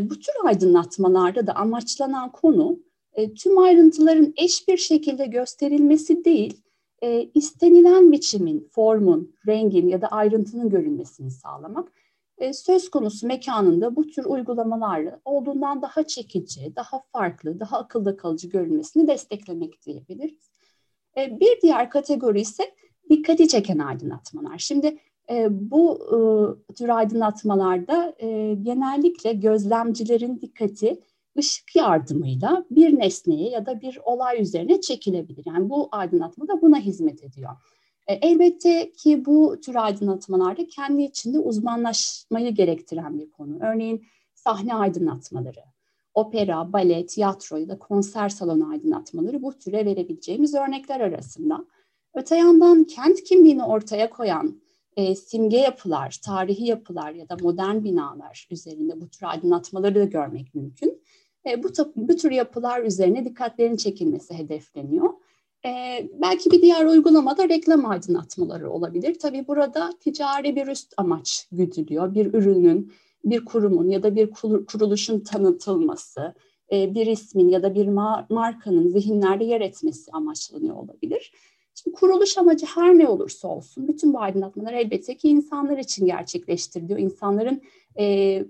Bu 0.00 0.14
tür 0.18 0.32
aydınlatmalarda 0.44 1.46
da 1.46 1.54
amaçlanan 1.54 2.32
konu 2.32 2.78
tüm 3.42 3.58
ayrıntıların 3.58 4.34
eş 4.36 4.68
bir 4.68 4.76
şekilde 4.76 5.26
gösterilmesi 5.26 6.24
değil, 6.24 6.62
istenilen 7.34 8.12
biçimin, 8.12 8.68
formun, 8.70 9.34
rengin 9.46 9.88
ya 9.88 10.00
da 10.00 10.08
ayrıntının 10.08 10.68
görünmesini 10.68 11.30
sağlamak 11.30 11.92
e, 12.38 12.52
söz 12.52 12.90
konusu 12.90 13.26
mekanında 13.26 13.96
bu 13.96 14.06
tür 14.06 14.24
uygulamalarla 14.24 15.20
olduğundan 15.24 15.82
daha 15.82 16.02
çekici, 16.02 16.76
daha 16.76 17.02
farklı, 17.12 17.60
daha 17.60 17.78
akılda 17.78 18.16
kalıcı 18.16 18.48
görünmesini 18.48 19.08
desteklemek 19.08 19.82
diyebiliriz. 19.86 20.50
E, 21.16 21.40
bir 21.40 21.60
diğer 21.62 21.90
kategori 21.90 22.40
ise 22.40 22.74
dikkati 23.10 23.48
çeken 23.48 23.78
aydınlatmalar. 23.78 24.58
Şimdi 24.58 24.98
e, 25.30 25.46
bu 25.50 25.98
tür 26.78 26.88
aydınlatmalarda 26.88 28.14
genellikle 28.62 29.32
gözlemcilerin 29.32 30.40
dikkati 30.40 31.00
ışık 31.38 31.76
yardımıyla 31.76 32.64
bir 32.70 32.98
nesneye 32.98 33.50
ya 33.50 33.66
da 33.66 33.80
bir 33.80 33.98
olay 34.04 34.42
üzerine 34.42 34.80
çekilebilir. 34.80 35.42
Yani 35.46 35.70
bu 35.70 35.88
aydınlatma 35.92 36.48
da 36.48 36.62
buna 36.62 36.78
hizmet 36.78 37.24
ediyor. 37.24 37.50
E, 38.06 38.14
elbette 38.14 38.92
ki 38.92 39.24
bu 39.24 39.60
tür 39.60 39.74
aydınlatmalarda 39.74 40.66
kendi 40.66 41.02
içinde 41.02 41.38
uzmanlaşmayı 41.38 42.54
gerektiren 42.54 43.18
bir 43.18 43.30
konu. 43.30 43.58
Örneğin 43.60 44.06
sahne 44.34 44.74
aydınlatmaları, 44.74 45.60
opera, 46.14 46.72
bale, 46.72 47.06
tiyatro 47.06 47.56
ya 47.56 47.68
da 47.68 47.78
konser 47.78 48.28
salonu 48.28 48.70
aydınlatmaları 48.70 49.42
bu 49.42 49.58
türe 49.58 49.84
verebileceğimiz 49.84 50.54
örnekler 50.54 51.00
arasında. 51.00 51.66
Öte 52.14 52.36
yandan 52.36 52.84
kent 52.84 53.24
kimliğini 53.24 53.64
ortaya 53.64 54.10
koyan 54.10 54.60
e, 54.96 55.14
simge 55.14 55.56
yapılar, 55.56 56.20
tarihi 56.24 56.64
yapılar 56.64 57.12
ya 57.12 57.28
da 57.28 57.36
modern 57.42 57.84
binalar 57.84 58.48
üzerinde 58.50 59.00
bu 59.00 59.08
tür 59.08 59.26
aydınlatmaları 59.26 59.94
da 59.94 60.04
görmek 60.04 60.54
mümkün. 60.54 61.02
E, 61.46 61.62
bu, 61.62 61.68
bu 61.96 62.16
tür 62.16 62.30
yapılar 62.30 62.82
üzerine 62.82 63.24
dikkatlerin 63.24 63.76
çekilmesi 63.76 64.34
hedefleniyor. 64.34 65.10
E, 65.66 65.70
belki 66.22 66.50
bir 66.50 66.62
diğer 66.62 66.84
uygulamada 66.84 67.48
reklam 67.48 67.86
aydınlatmaları 67.86 68.70
olabilir. 68.70 69.18
Tabii 69.18 69.48
burada 69.48 69.92
ticari 70.00 70.56
bir 70.56 70.66
üst 70.66 70.94
amaç 70.96 71.48
güdülüyor. 71.52 72.14
Bir 72.14 72.34
ürünün, 72.34 72.92
bir 73.24 73.44
kurumun 73.44 73.88
ya 73.88 74.02
da 74.02 74.16
bir 74.16 74.30
kuruluşun 74.66 75.20
tanıtılması, 75.20 76.34
e, 76.72 76.94
bir 76.94 77.06
ismin 77.06 77.48
ya 77.48 77.62
da 77.62 77.74
bir 77.74 77.88
markanın 78.30 78.88
zihinlerde 78.88 79.44
yer 79.44 79.60
etmesi 79.60 80.10
amaçlanıyor 80.12 80.76
olabilir. 80.76 81.32
Şimdi 81.74 81.96
kuruluş 81.96 82.38
amacı 82.38 82.66
her 82.66 82.98
ne 82.98 83.08
olursa 83.08 83.48
olsun 83.48 83.88
bütün 83.88 84.12
bu 84.14 84.20
aydınlatmalar 84.20 84.72
elbette 84.72 85.16
ki 85.16 85.28
insanlar 85.28 85.78
için 85.78 86.06
gerçekleştiriliyor. 86.06 86.98
İnsanların 86.98 87.62
e, 87.98 88.44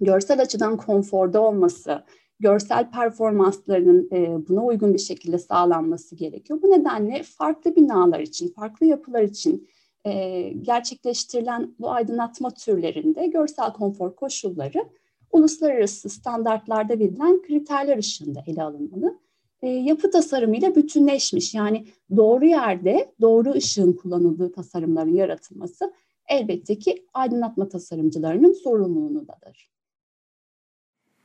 görsel 0.00 0.40
açıdan 0.40 0.76
konforda 0.76 1.42
olması, 1.42 2.04
görsel 2.40 2.90
performanslarının 2.90 4.08
e, 4.12 4.48
buna 4.48 4.64
uygun 4.64 4.94
bir 4.94 4.98
şekilde 4.98 5.38
sağlanması 5.38 6.16
gerekiyor. 6.16 6.62
Bu 6.62 6.70
nedenle 6.70 7.22
farklı 7.22 7.76
binalar 7.76 8.20
için, 8.20 8.48
farklı 8.48 8.86
yapılar 8.86 9.22
için 9.22 9.68
e, 10.04 10.42
gerçekleştirilen 10.62 11.74
bu 11.78 11.90
aydınlatma 11.90 12.50
türlerinde 12.50 13.26
görsel 13.26 13.72
konfor 13.72 14.16
koşulları 14.16 14.84
uluslararası 15.32 16.08
standartlarda 16.08 16.98
verilen 16.98 17.42
kriterler 17.42 17.98
ışığında 17.98 18.40
ele 18.46 18.62
alınmalı. 18.62 19.18
E, 19.62 19.68
yapı 19.68 20.10
tasarımıyla 20.10 20.74
bütünleşmiş 20.74 21.54
yani 21.54 21.86
doğru 22.16 22.44
yerde 22.44 23.12
doğru 23.20 23.52
ışığın 23.52 23.92
kullanıldığı 23.92 24.52
tasarımların 24.52 25.14
yaratılması 25.14 25.92
elbette 26.28 26.78
ki 26.78 27.06
aydınlatma 27.14 27.68
tasarımcılarının 27.68 28.52
sorumluluğundadır. 28.52 29.77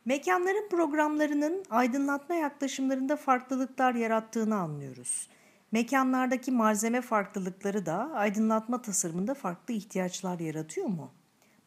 Mekanların 0.05 0.69
programlarının 0.69 1.63
aydınlatma 1.69 2.35
yaklaşımlarında 2.35 3.15
farklılıklar 3.15 3.95
yarattığını 3.95 4.55
anlıyoruz. 4.55 5.27
Mekanlardaki 5.71 6.51
malzeme 6.51 7.01
farklılıkları 7.01 7.85
da 7.85 8.11
aydınlatma 8.13 8.81
tasarımında 8.81 9.33
farklı 9.33 9.73
ihtiyaçlar 9.73 10.39
yaratıyor 10.39 10.87
mu? 10.87 11.11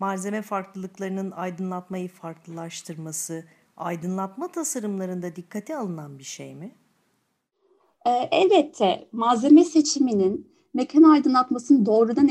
Malzeme 0.01 0.43
farklılıklarının 0.43 1.31
aydınlatmayı 1.31 2.09
farklılaştırması, 2.09 3.45
aydınlatma 3.77 4.49
tasarımlarında 4.49 5.37
dikkate 5.37 5.77
alınan 5.77 6.19
bir 6.19 6.25
şey 6.25 6.55
mi? 6.55 6.75
Ee, 8.07 8.11
elbette 8.33 9.09
malzeme 9.13 9.65
seçiminin 9.65 10.53
mekan 10.75 11.03
aydınlatmasını 11.03 11.87
doğrudan 11.87 12.29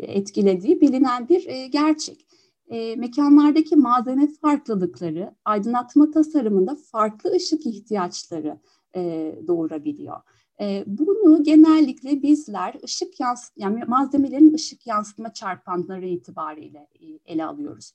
etkilediği 0.00 0.80
bilinen 0.80 1.28
bir 1.28 1.46
e, 1.46 1.66
gerçek 1.66 2.29
e, 2.70 2.96
mekanlardaki 2.96 3.76
malzeme 3.76 4.28
farklılıkları 4.42 5.34
aydınlatma 5.44 6.10
tasarımında 6.10 6.76
farklı 6.92 7.32
ışık 7.32 7.66
ihtiyaçları 7.66 8.60
e, 8.96 9.34
doğurabiliyor. 9.46 10.20
E, 10.60 10.84
bunu 10.86 11.42
genellikle 11.42 12.22
bizler 12.22 12.74
ışık 12.84 13.20
yans 13.20 13.50
yani 13.56 13.84
malzemelerin 13.84 14.54
ışık 14.54 14.86
yansıtma 14.86 15.32
çarpanları 15.32 16.06
itibariyle 16.06 16.88
e, 17.00 17.32
ele 17.32 17.44
alıyoruz. 17.44 17.92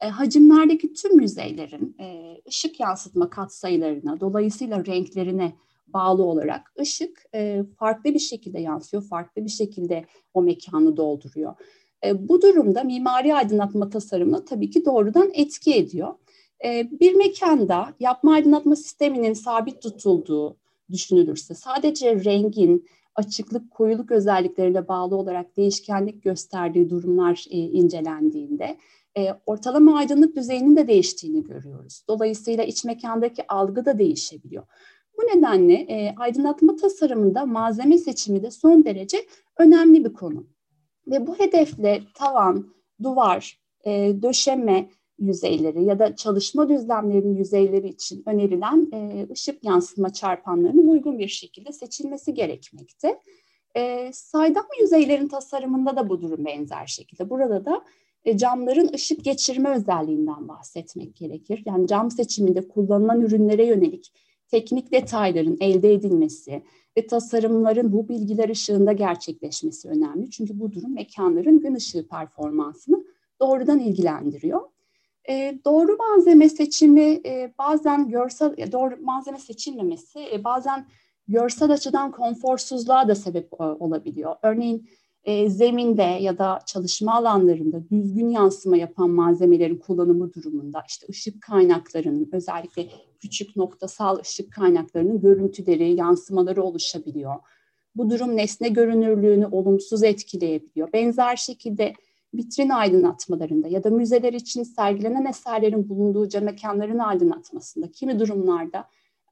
E, 0.00 0.08
hacimlerdeki 0.08 0.92
tüm 0.92 1.20
yüzeylerin 1.20 1.96
e, 2.00 2.36
ışık 2.48 2.80
yansıtma 2.80 3.30
katsayılarına, 3.30 4.20
dolayısıyla 4.20 4.86
renklerine 4.86 5.56
bağlı 5.86 6.22
olarak 6.22 6.72
ışık 6.80 7.24
e, 7.34 7.64
farklı 7.78 8.14
bir 8.14 8.18
şekilde 8.18 8.60
yansıyor, 8.60 9.02
farklı 9.02 9.44
bir 9.44 9.50
şekilde 9.50 10.04
o 10.34 10.42
mekanı 10.42 10.96
dolduruyor. 10.96 11.54
E, 12.04 12.28
bu 12.28 12.42
durumda 12.42 12.84
mimari 12.84 13.34
aydınlatma 13.34 13.90
tasarımına 13.90 14.44
tabii 14.44 14.70
ki 14.70 14.84
doğrudan 14.84 15.30
etki 15.34 15.74
ediyor. 15.74 16.14
E, 16.64 16.90
bir 17.00 17.14
mekanda 17.14 17.94
yapma 18.00 18.32
aydınlatma 18.32 18.76
sisteminin 18.76 19.32
sabit 19.32 19.82
tutulduğu 19.82 20.56
düşünülürse 20.90 21.54
sadece 21.54 22.24
rengin, 22.24 22.86
açıklık, 23.14 23.70
koyuluk 23.70 24.10
özelliklerine 24.10 24.88
bağlı 24.88 25.16
olarak 25.16 25.56
değişkenlik 25.56 26.22
gösterdiği 26.22 26.90
durumlar 26.90 27.44
e, 27.50 27.58
incelendiğinde 27.58 28.76
ortalama 29.46 29.98
aydınlık 29.98 30.36
düzeyinin 30.36 30.76
de 30.76 30.88
değiştiğini 30.88 31.44
görüyoruz. 31.44 32.02
Dolayısıyla 32.08 32.64
iç 32.64 32.84
mekandaki 32.84 33.42
algı 33.48 33.84
da 33.84 33.98
değişebiliyor. 33.98 34.64
Bu 35.18 35.22
nedenle 35.22 36.14
aydınlatma 36.18 36.76
tasarımında 36.76 37.46
malzeme 37.46 37.98
seçimi 37.98 38.42
de 38.42 38.50
son 38.50 38.84
derece 38.84 39.18
önemli 39.58 40.04
bir 40.04 40.12
konu. 40.12 40.46
Ve 41.06 41.26
bu 41.26 41.38
hedefle 41.38 42.02
tavan, 42.14 42.74
duvar, 43.02 43.58
e, 43.86 44.12
döşeme 44.22 44.90
yüzeyleri 45.18 45.84
ya 45.84 45.98
da 45.98 46.16
çalışma 46.16 46.68
düzlemlerinin 46.68 47.36
yüzeyleri 47.36 47.88
için 47.88 48.22
önerilen 48.26 48.88
e, 48.92 49.26
ışık 49.32 49.64
yansıtma 49.64 50.12
çarpanlarının 50.12 50.88
uygun 50.88 51.18
bir 51.18 51.28
şekilde 51.28 51.72
seçilmesi 51.72 52.34
gerekmekte. 52.34 53.20
E, 53.76 54.10
saydam 54.12 54.66
yüzeylerin 54.80 55.28
tasarımında 55.28 55.96
da 55.96 56.08
bu 56.08 56.20
durum 56.22 56.44
benzer 56.44 56.86
şekilde. 56.86 57.30
Burada 57.30 57.64
da 57.64 57.84
e, 58.24 58.38
camların 58.38 58.90
ışık 58.94 59.24
geçirme 59.24 59.76
özelliğinden 59.76 60.48
bahsetmek 60.48 61.16
gerekir. 61.16 61.62
Yani 61.66 61.86
cam 61.86 62.10
seçiminde 62.10 62.68
kullanılan 62.68 63.20
ürünlere 63.20 63.66
yönelik 63.66 64.12
teknik 64.48 64.92
detayların 64.92 65.56
elde 65.60 65.92
edilmesi, 65.92 66.62
ve 66.98 67.06
tasarımların 67.06 67.92
bu 67.92 68.08
bilgiler 68.08 68.48
ışığında 68.48 68.92
gerçekleşmesi 68.92 69.88
önemli. 69.88 70.30
Çünkü 70.30 70.60
bu 70.60 70.72
durum 70.72 70.94
mekanların 70.94 71.60
gün 71.60 71.74
ışığı 71.74 72.08
performansını 72.08 73.04
doğrudan 73.40 73.78
ilgilendiriyor. 73.78 74.60
E, 75.28 75.58
doğru 75.64 75.96
malzeme 75.96 76.48
seçimi 76.48 77.20
e, 77.26 77.54
bazen 77.58 78.08
görsel, 78.08 78.54
e, 78.56 78.72
doğru 78.72 78.96
malzeme 79.00 79.38
seçilmemesi 79.38 80.20
e, 80.32 80.44
bazen 80.44 80.86
görsel 81.28 81.70
açıdan 81.70 82.10
konforsuzluğa 82.10 83.08
da 83.08 83.14
sebep 83.14 83.52
e, 83.60 83.62
olabiliyor. 83.62 84.36
Örneğin 84.42 84.88
e, 85.24 85.50
zeminde 85.50 86.02
ya 86.02 86.38
da 86.38 86.58
çalışma 86.66 87.14
alanlarında 87.14 87.88
düzgün 87.90 88.28
yansıma 88.28 88.76
yapan 88.76 89.10
malzemelerin 89.10 89.76
kullanımı 89.76 90.32
durumunda 90.32 90.84
işte 90.88 91.06
ışık 91.10 91.42
kaynaklarının 91.42 92.28
özellikle 92.32 92.88
küçük 93.20 93.56
noktasal 93.56 94.18
ışık 94.18 94.52
kaynaklarının 94.52 95.20
görüntüleri, 95.20 95.94
yansımaları 95.94 96.62
oluşabiliyor. 96.62 97.34
Bu 97.96 98.10
durum 98.10 98.36
nesne 98.36 98.68
görünürlüğünü 98.68 99.46
olumsuz 99.46 100.02
etkileyebiliyor. 100.02 100.92
Benzer 100.92 101.36
şekilde 101.36 101.94
vitrin 102.34 102.68
aydınlatmalarında 102.68 103.68
ya 103.68 103.84
da 103.84 103.90
müzeler 103.90 104.32
için 104.32 104.62
sergilenen 104.62 105.24
eserlerin 105.24 105.88
bulunduğu 105.88 106.28
cam 106.28 106.44
mekanların 106.44 106.98
aydınlatmasında 106.98 107.90
kimi 107.92 108.18
durumlarda 108.18 108.84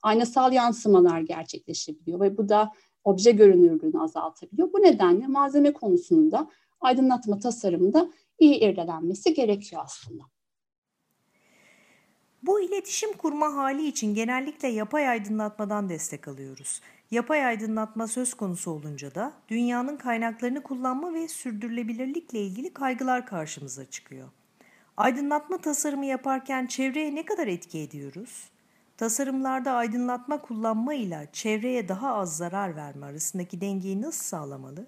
aynasal 0.03 0.53
yansımalar 0.53 1.21
gerçekleşebiliyor 1.21 2.21
ve 2.21 2.37
bu 2.37 2.49
da 2.49 2.73
obje 3.05 3.31
görünürlüğünü 3.31 4.01
azaltabiliyor. 4.01 4.73
Bu 4.73 4.83
nedenle 4.83 5.27
malzeme 5.27 5.73
konusunda 5.73 6.51
aydınlatma 6.81 7.39
tasarımında 7.39 8.11
iyi 8.39 8.61
irdelenmesi 8.61 9.35
gerekiyor 9.35 9.83
aslında. 9.85 10.23
Bu 12.43 12.61
iletişim 12.61 13.13
kurma 13.13 13.55
hali 13.55 13.87
için 13.87 14.15
genellikle 14.15 14.69
yapay 14.69 15.09
aydınlatmadan 15.09 15.89
destek 15.89 16.29
alıyoruz. 16.29 16.81
Yapay 17.11 17.47
aydınlatma 17.47 18.07
söz 18.07 18.35
konusu 18.35 18.71
olunca 18.71 19.15
da 19.15 19.33
dünyanın 19.49 19.97
kaynaklarını 19.97 20.63
kullanma 20.63 21.15
ve 21.15 21.29
sürdürülebilirlikle 21.29 22.41
ilgili 22.41 22.73
kaygılar 22.73 23.27
karşımıza 23.27 23.91
çıkıyor. 23.91 24.29
Aydınlatma 24.97 25.59
tasarımı 25.59 26.07
yaparken 26.07 26.67
çevreye 26.67 27.15
ne 27.15 27.25
kadar 27.25 27.47
etki 27.47 27.79
ediyoruz? 27.79 28.52
Tasarımlarda 29.03 29.73
aydınlatma 29.73 30.43
kullanma 30.43 30.95
ile 30.95 31.29
çevreye 31.33 31.89
daha 31.89 32.15
az 32.15 32.37
zarar 32.37 32.77
verme 32.77 33.07
arasındaki 33.07 33.61
dengeyi 33.61 34.03
nasıl 34.03 34.25
sağlamalı? 34.25 34.87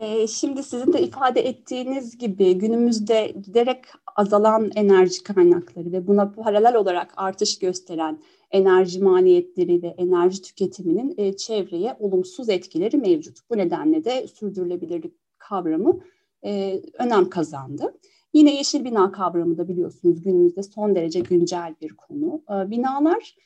Ee, 0.00 0.26
şimdi 0.26 0.62
sizin 0.62 0.92
de 0.92 1.02
ifade 1.02 1.40
ettiğiniz 1.40 2.18
gibi 2.18 2.58
günümüzde 2.58 3.34
giderek 3.44 3.84
azalan 4.16 4.70
enerji 4.74 5.22
kaynakları 5.22 5.92
ve 5.92 6.06
buna 6.06 6.32
paralel 6.32 6.74
olarak 6.74 7.12
artış 7.16 7.58
gösteren 7.58 8.18
enerji 8.50 9.02
maliyetleri 9.02 9.82
ve 9.82 9.88
enerji 9.88 10.42
tüketiminin 10.42 11.14
e, 11.18 11.36
çevreye 11.36 11.96
olumsuz 11.98 12.48
etkileri 12.48 12.96
mevcut. 12.96 13.38
Bu 13.50 13.56
nedenle 13.56 14.04
de 14.04 14.26
sürdürülebilirlik 14.26 15.14
kavramı 15.38 16.00
e, 16.44 16.82
önem 16.98 17.30
kazandı. 17.30 17.94
Yine 18.34 18.54
yeşil 18.54 18.84
bina 18.84 19.12
kavramı 19.12 19.58
da 19.58 19.68
biliyorsunuz 19.68 20.22
günümüzde 20.22 20.62
son 20.62 20.94
derece 20.94 21.20
güncel 21.20 21.74
bir 21.80 21.96
konu. 21.96 22.42
E, 22.50 22.70
binalar 22.70 23.36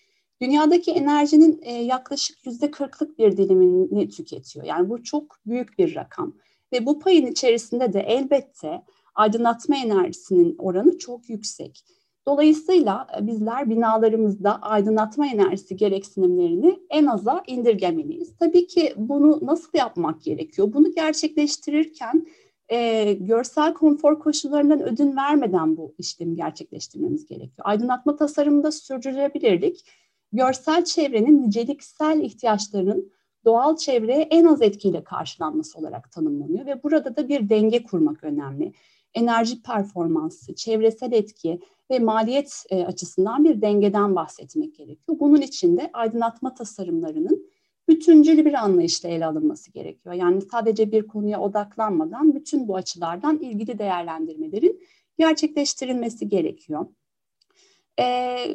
dünyadaki 0.40 0.90
enerjinin 0.90 1.61
e, 1.62 1.73
yaklaşık 1.73 2.47
yüzde 2.47 2.71
kırklık 2.71 3.18
bir 3.18 3.37
dilimini 3.37 4.09
tüketiyor. 4.09 4.66
Yani 4.66 4.88
bu 4.88 5.03
çok 5.03 5.37
büyük 5.47 5.79
bir 5.79 5.95
rakam. 5.95 6.35
Ve 6.73 6.87
bu 6.87 6.99
payın 6.99 7.27
içerisinde 7.27 7.92
de 7.92 8.01
elbette 8.01 8.83
aydınlatma 9.14 9.77
enerjisinin 9.77 10.57
oranı 10.59 10.99
çok 10.99 11.31
yüksek. 11.31 11.85
Dolayısıyla 12.27 13.07
e, 13.18 13.27
bizler 13.27 13.71
binalarımızda 13.71 14.62
aydınlatma 14.62 15.27
enerjisi 15.27 15.77
gereksinimlerini 15.77 16.81
en 16.90 17.07
aza 17.07 17.42
indirgemeliyiz. 17.47 18.37
Tabii 18.38 18.66
ki 18.66 18.95
bunu 18.97 19.38
nasıl 19.42 19.79
yapmak 19.79 20.23
gerekiyor? 20.23 20.73
Bunu 20.73 20.92
gerçekleştirirken 20.92 22.27
e, 22.72 23.12
görsel 23.12 23.74
konfor 23.74 24.18
koşullarından 24.18 24.82
ödün 24.82 25.16
vermeden 25.16 25.76
bu 25.76 25.94
işlemi 25.98 26.37
gerçekleştirmemiz 26.37 27.26
gerekiyor. 27.26 27.58
Aydınlatma 27.64 28.16
tasarımında 28.16 28.72
sürdürülebilirlik, 28.72 29.85
görsel 30.32 30.85
çevrenin 30.85 31.42
niceliksel 31.42 32.20
ihtiyaçlarının 32.20 33.12
doğal 33.44 33.76
çevreye 33.76 34.22
en 34.22 34.44
az 34.44 34.62
etkiyle 34.62 35.04
karşılanması 35.04 35.78
olarak 35.78 36.12
tanımlanıyor 36.12 36.66
ve 36.66 36.82
burada 36.82 37.16
da 37.16 37.28
bir 37.28 37.48
denge 37.48 37.82
kurmak 37.82 38.24
önemli. 38.24 38.72
Enerji 39.14 39.62
performansı, 39.62 40.54
çevresel 40.54 41.12
etki 41.12 41.61
ve 41.90 41.98
maliyet 41.98 42.64
e, 42.70 42.85
açısından 42.85 43.44
bir 43.44 43.62
dengeden 43.62 44.16
bahsetmek 44.16 44.74
gerekiyor. 44.74 45.18
Bunun 45.20 45.40
için 45.40 45.76
de 45.76 45.90
aydınlatma 45.92 46.54
tasarımlarının 46.54 47.46
bütüncül 47.92 48.44
bir 48.44 48.55
anlayışla 48.55 49.09
ele 49.09 49.26
alınması 49.26 49.72
gerekiyor. 49.72 50.14
Yani 50.14 50.40
sadece 50.40 50.92
bir 50.92 51.07
konuya 51.07 51.40
odaklanmadan 51.40 52.35
bütün 52.35 52.68
bu 52.68 52.76
açılardan 52.76 53.38
ilgili 53.38 53.78
değerlendirmelerin 53.78 54.81
gerçekleştirilmesi 55.18 56.28
gerekiyor. 56.28 56.87
E, 57.98 58.07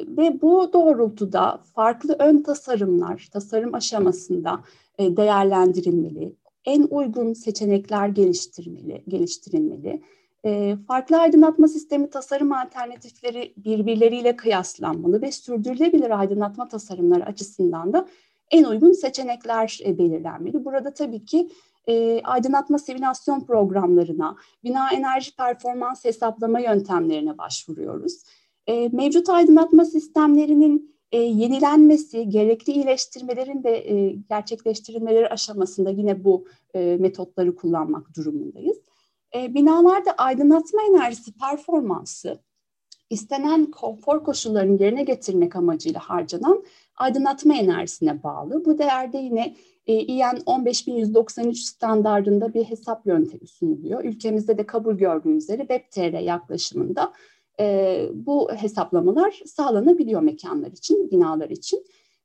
ve 0.06 0.42
bu 0.42 0.72
doğrultuda 0.72 1.62
farklı 1.74 2.16
ön 2.18 2.42
tasarımlar, 2.42 3.28
tasarım 3.32 3.74
aşamasında 3.74 4.60
e, 4.98 5.16
değerlendirilmeli, 5.16 6.32
en 6.64 6.82
uygun 6.90 7.32
seçenekler 7.32 8.08
geliştirmeli, 8.08 9.02
geliştirilmeli. 9.08 10.02
E, 10.44 10.76
farklı 10.88 11.18
aydınlatma 11.20 11.68
sistemi 11.68 12.10
tasarım 12.10 12.52
alternatifleri 12.52 13.54
birbirleriyle 13.56 14.36
kıyaslanmalı 14.36 15.22
ve 15.22 15.32
sürdürülebilir 15.32 16.20
aydınlatma 16.20 16.68
tasarımları 16.68 17.24
açısından 17.24 17.92
da 17.92 18.08
en 18.50 18.64
uygun 18.64 18.92
seçenekler 18.92 19.80
e, 19.84 19.98
belirlenmeli. 19.98 20.64
Burada 20.64 20.94
tabii 20.94 21.24
ki 21.24 21.48
e, 21.88 22.20
aydınlatma 22.24 22.78
simülasyon 22.78 23.40
programlarına, 23.40 24.36
bina 24.64 24.90
enerji 24.92 25.36
performans 25.36 26.04
hesaplama 26.04 26.60
yöntemlerine 26.60 27.38
başvuruyoruz. 27.38 28.22
E, 28.66 28.88
mevcut 28.88 29.28
aydınlatma 29.28 29.84
sistemlerinin 29.84 30.98
e, 31.12 31.18
yenilenmesi, 31.18 32.28
gerekli 32.28 32.72
iyileştirmelerin 32.72 33.62
de 33.62 33.90
e, 33.92 34.10
gerçekleştirilmeleri 34.30 35.28
aşamasında 35.28 35.90
yine 35.90 36.24
bu 36.24 36.46
e, 36.74 36.96
metotları 36.96 37.54
kullanmak 37.54 38.16
durumundayız. 38.16 38.78
E, 39.34 39.54
binalarda 39.54 40.12
aydınlatma 40.12 40.80
enerjisi 40.90 41.32
performansı 41.32 42.38
istenen 43.10 43.70
konfor 43.70 44.24
koşullarını 44.24 44.82
yerine 44.82 45.02
getirmek 45.02 45.56
amacıyla 45.56 46.00
harcanan 46.00 46.64
aydınlatma 46.98 47.54
enerjisine 47.54 48.22
bağlı. 48.22 48.64
Bu 48.64 48.78
değerde 48.78 49.18
yine 49.18 49.54
e, 49.86 49.92
İEN 49.94 50.38
15193 50.46 51.58
standartında 51.58 52.54
bir 52.54 52.64
hesap 52.64 53.06
yöntemi 53.06 53.46
sunuluyor. 53.46 54.04
Ülkemizde 54.04 54.58
de 54.58 54.66
kabul 54.66 54.94
gördüğü 54.94 55.36
üzere 55.36 55.66
WebTR 55.66 56.18
yaklaşımında 56.18 57.12
e, 57.60 58.06
bu 58.14 58.50
hesaplamalar 58.52 59.40
sağlanabiliyor 59.46 60.20
mekanlar 60.20 60.70
için, 60.70 61.10
binalar 61.10 61.50
için. 61.50 61.84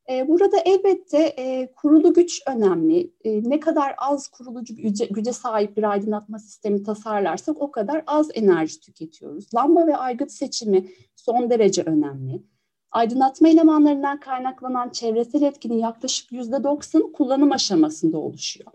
E, 0.10 0.28
burada 0.28 0.58
elbette 0.66 1.18
e, 1.18 1.74
kurulu 1.74 2.14
güç 2.14 2.42
önemli. 2.48 3.14
E, 3.24 3.50
ne 3.50 3.60
kadar 3.60 3.96
az 3.98 4.28
kurulucu 4.28 4.76
güce, 4.76 5.06
güce 5.06 5.34
sahip 5.34 5.78
bir 5.78 5.92
aydınlatma 5.92 6.40
sistemi 6.40 6.84
tasarlarsak 6.84 7.62
o 7.62 7.72
kadar 7.72 8.04
az 8.08 8.30
enerji 8.34 8.80
tüketiyoruz. 8.80 9.54
Lamba 9.56 9.88
ve 9.88 9.98
aygıt 9.98 10.32
seçimi 10.32 10.88
son 11.16 11.50
derece 11.50 11.82
önemli. 11.82 12.44
Aydınlatma 12.94 13.50
elemanlarından 13.50 14.20
kaynaklanan 14.20 14.90
çevresel 14.90 15.42
etkinin 15.42 15.78
yaklaşık 15.78 16.32
yüzde 16.32 16.64
doksan 16.64 17.12
kullanım 17.12 17.52
aşamasında 17.52 18.18
oluşuyor. 18.18 18.72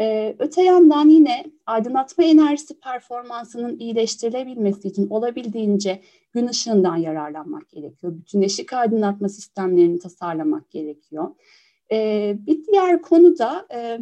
Ee, 0.00 0.36
öte 0.38 0.62
yandan 0.62 1.08
yine 1.08 1.44
aydınlatma 1.66 2.24
enerjisi 2.24 2.80
performansının 2.80 3.78
iyileştirilebilmesi 3.78 4.88
için 4.88 5.08
olabildiğince 5.10 6.02
gün 6.32 6.46
ışığından 6.46 6.96
yararlanmak 6.96 7.68
gerekiyor. 7.68 8.16
Bütünleşik 8.16 8.72
aydınlatma 8.72 9.28
sistemlerini 9.28 9.98
tasarlamak 9.98 10.70
gerekiyor. 10.70 11.34
Ee, 11.92 12.36
bir 12.46 12.66
diğer 12.66 13.02
konu 13.02 13.38
da 13.38 13.66
e, 13.74 13.98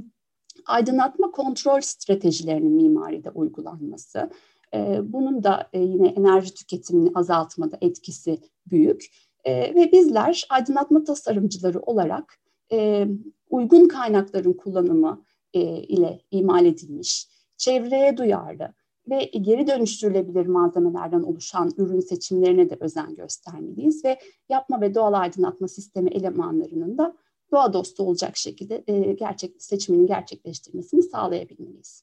aydınlatma 0.67 1.31
kontrol 1.31 1.81
stratejilerinin 1.81 2.73
mimaride 2.73 3.31
uygulanması. 3.31 4.31
Ee, 4.75 5.01
bunun 5.03 5.45
da 5.45 5.69
e, 5.73 5.81
yine 5.81 6.09
enerji 6.09 6.55
tüketimini 6.55 7.11
azaltmada 7.15 7.79
etkisi 7.81 8.39
büyük. 8.71 9.07
E, 9.47 9.75
ve 9.75 9.93
bizler 9.93 10.47
aydınlatma 10.51 11.05
tasarımcıları 11.05 11.81
olarak 11.81 12.39
e, 12.73 13.07
uygun 13.51 13.89
kaynakların 13.89 14.53
kullanımı 14.53 15.25
e, 15.55 15.61
ile 15.61 16.21
imal 16.31 16.67
edilmiş, 16.67 17.29
çevreye 17.57 18.17
duyarlı 18.17 18.75
ve 19.11 19.25
geri 19.25 19.67
dönüştürülebilir 19.67 20.47
malzemelerden 20.47 21.23
oluşan 21.23 21.71
ürün 21.77 22.01
seçimlerine 22.01 22.71
de 22.71 22.77
özen 22.81 23.15
göstermeliyiz 23.15 24.05
ve 24.05 24.19
yapma 24.49 24.81
ve 24.81 24.95
doğal 24.95 25.13
aydınlatma 25.13 25.69
sistemi 25.69 26.11
elemanlarının 26.11 26.99
da 26.99 27.17
doğa 27.53 27.73
dostu 27.73 28.03
olacak 28.03 28.37
şekilde 28.37 28.85
e, 28.87 29.13
gerçek 29.13 29.63
seçiminin 29.63 30.07
gerçekleştirmesini 30.07 31.03
sağlayabilmeliyiz. 31.03 32.03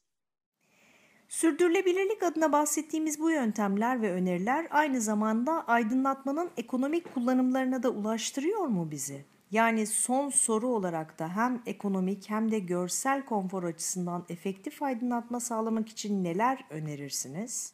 Sürdürülebilirlik 1.34 2.22
adına 2.22 2.52
bahsettiğimiz 2.52 3.20
bu 3.20 3.30
yöntemler 3.30 4.02
ve 4.02 4.12
öneriler 4.12 4.66
aynı 4.70 5.00
zamanda 5.00 5.64
aydınlatmanın 5.66 6.50
ekonomik 6.56 7.14
kullanımlarına 7.14 7.82
da 7.82 7.90
ulaştırıyor 7.90 8.66
mu 8.66 8.90
bizi? 8.90 9.24
Yani 9.50 9.86
son 9.86 10.30
soru 10.30 10.68
olarak 10.68 11.18
da 11.18 11.28
hem 11.28 11.62
ekonomik 11.66 12.30
hem 12.30 12.50
de 12.50 12.58
görsel 12.58 13.24
konfor 13.24 13.64
açısından 13.64 14.24
efektif 14.28 14.82
aydınlatma 14.82 15.40
sağlamak 15.40 15.88
için 15.88 16.24
neler 16.24 16.64
önerirsiniz? 16.70 17.72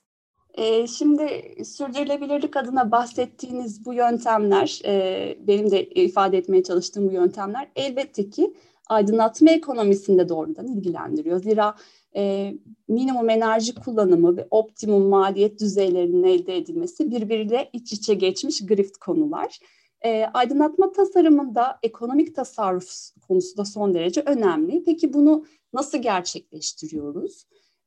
Ee, 0.55 0.87
şimdi 0.87 1.55
sürdürülebilirlik 1.64 2.57
adına 2.57 2.90
bahsettiğiniz 2.90 3.85
bu 3.85 3.94
yöntemler, 3.94 4.81
e, 4.85 5.37
benim 5.46 5.70
de 5.70 5.85
ifade 5.85 6.38
etmeye 6.38 6.62
çalıştığım 6.62 7.09
bu 7.09 7.12
yöntemler 7.12 7.68
elbette 7.77 8.31
ki 8.31 8.55
aydınlatma 8.88 9.51
ekonomisinde 9.51 10.29
doğrudan 10.29 10.66
ilgilendiriyor. 10.66 11.42
Zira 11.42 11.75
e, 12.16 12.55
minimum 12.88 13.31
enerji 13.31 13.75
kullanımı 13.75 14.37
ve 14.37 14.46
optimum 14.51 15.03
maliyet 15.03 15.61
düzeylerinin 15.61 16.25
elde 16.25 16.57
edilmesi 16.57 17.11
birbiriyle 17.11 17.70
iç 17.73 17.92
içe 17.92 18.14
geçmiş 18.14 18.66
grift 18.66 18.96
konular. 18.96 19.59
E, 20.05 20.25
aydınlatma 20.35 20.92
tasarımında 20.92 21.79
ekonomik 21.83 22.35
tasarruf 22.35 22.90
konusu 23.29 23.57
da 23.57 23.64
son 23.64 23.94
derece 23.94 24.23
önemli. 24.27 24.85
Peki 24.85 25.12
bunu 25.12 25.44
nasıl 25.73 25.99
gerçekleştiriyoruz? 25.99 27.44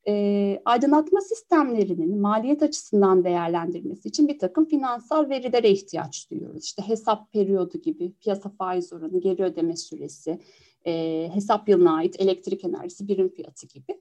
E, 0.08 0.62
aydınlatma 0.64 1.20
sistemlerinin 1.20 2.20
maliyet 2.20 2.62
açısından 2.62 3.24
değerlendirmesi 3.24 4.08
için 4.08 4.28
bir 4.28 4.38
takım 4.38 4.64
finansal 4.64 5.30
verilere 5.30 5.70
ihtiyaç 5.70 6.30
duyuyoruz. 6.30 6.64
İşte 6.64 6.82
hesap 6.82 7.32
periyodu 7.32 7.78
gibi, 7.78 8.12
piyasa 8.12 8.48
faiz 8.48 8.92
oranı, 8.92 9.20
geri 9.20 9.42
ödeme 9.42 9.76
süresi, 9.76 10.38
e, 10.86 11.30
hesap 11.34 11.68
yılına 11.68 11.96
ait 11.96 12.20
elektrik 12.20 12.64
enerjisi 12.64 13.08
birim 13.08 13.28
fiyatı 13.28 13.66
gibi. 13.66 14.00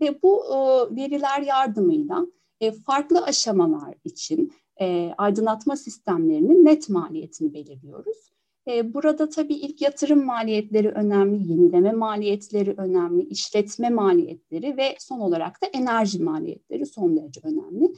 Ve 0.00 0.22
bu 0.22 0.44
e, 0.44 0.56
veriler 0.96 1.40
yardımıyla 1.40 2.26
e, 2.60 2.72
farklı 2.72 3.24
aşamalar 3.24 3.94
için 4.04 4.52
e, 4.80 5.14
aydınlatma 5.18 5.76
sistemlerinin 5.76 6.64
net 6.64 6.88
maliyetini 6.88 7.54
belirliyoruz. 7.54 8.34
E, 8.68 8.94
burada 8.94 9.28
tabii 9.28 9.54
ilk 9.54 9.82
yatırım 9.82 10.24
maliyetleri 10.24 10.88
önemli, 10.88 11.52
yenileme 11.52 11.92
maliyetleri 11.92 12.74
önemli, 12.76 13.22
işletme 13.22 13.90
maliyetleri 13.90 14.76
ve 14.76 14.96
son 14.98 15.20
olarak 15.20 15.62
da 15.62 15.66
enerji 15.66 16.22
maliyetleri 16.22 16.86
son 16.86 17.16
derece 17.16 17.40
önemli. 17.44 17.92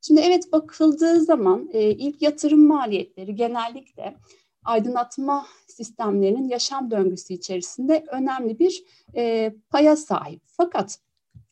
Şimdi 0.00 0.20
evet 0.20 0.52
bakıldığı 0.52 1.20
zaman 1.20 1.68
e, 1.72 1.90
ilk 1.90 2.22
yatırım 2.22 2.66
maliyetleri 2.66 3.34
genellikle 3.34 4.16
aydınlatma 4.64 5.46
sistemlerinin 5.66 6.48
yaşam 6.48 6.90
döngüsü 6.90 7.34
içerisinde 7.34 8.04
önemli 8.12 8.58
bir 8.58 8.84
e, 9.16 9.54
paya 9.70 9.96
sahip. 9.96 10.42
Fakat 10.46 10.98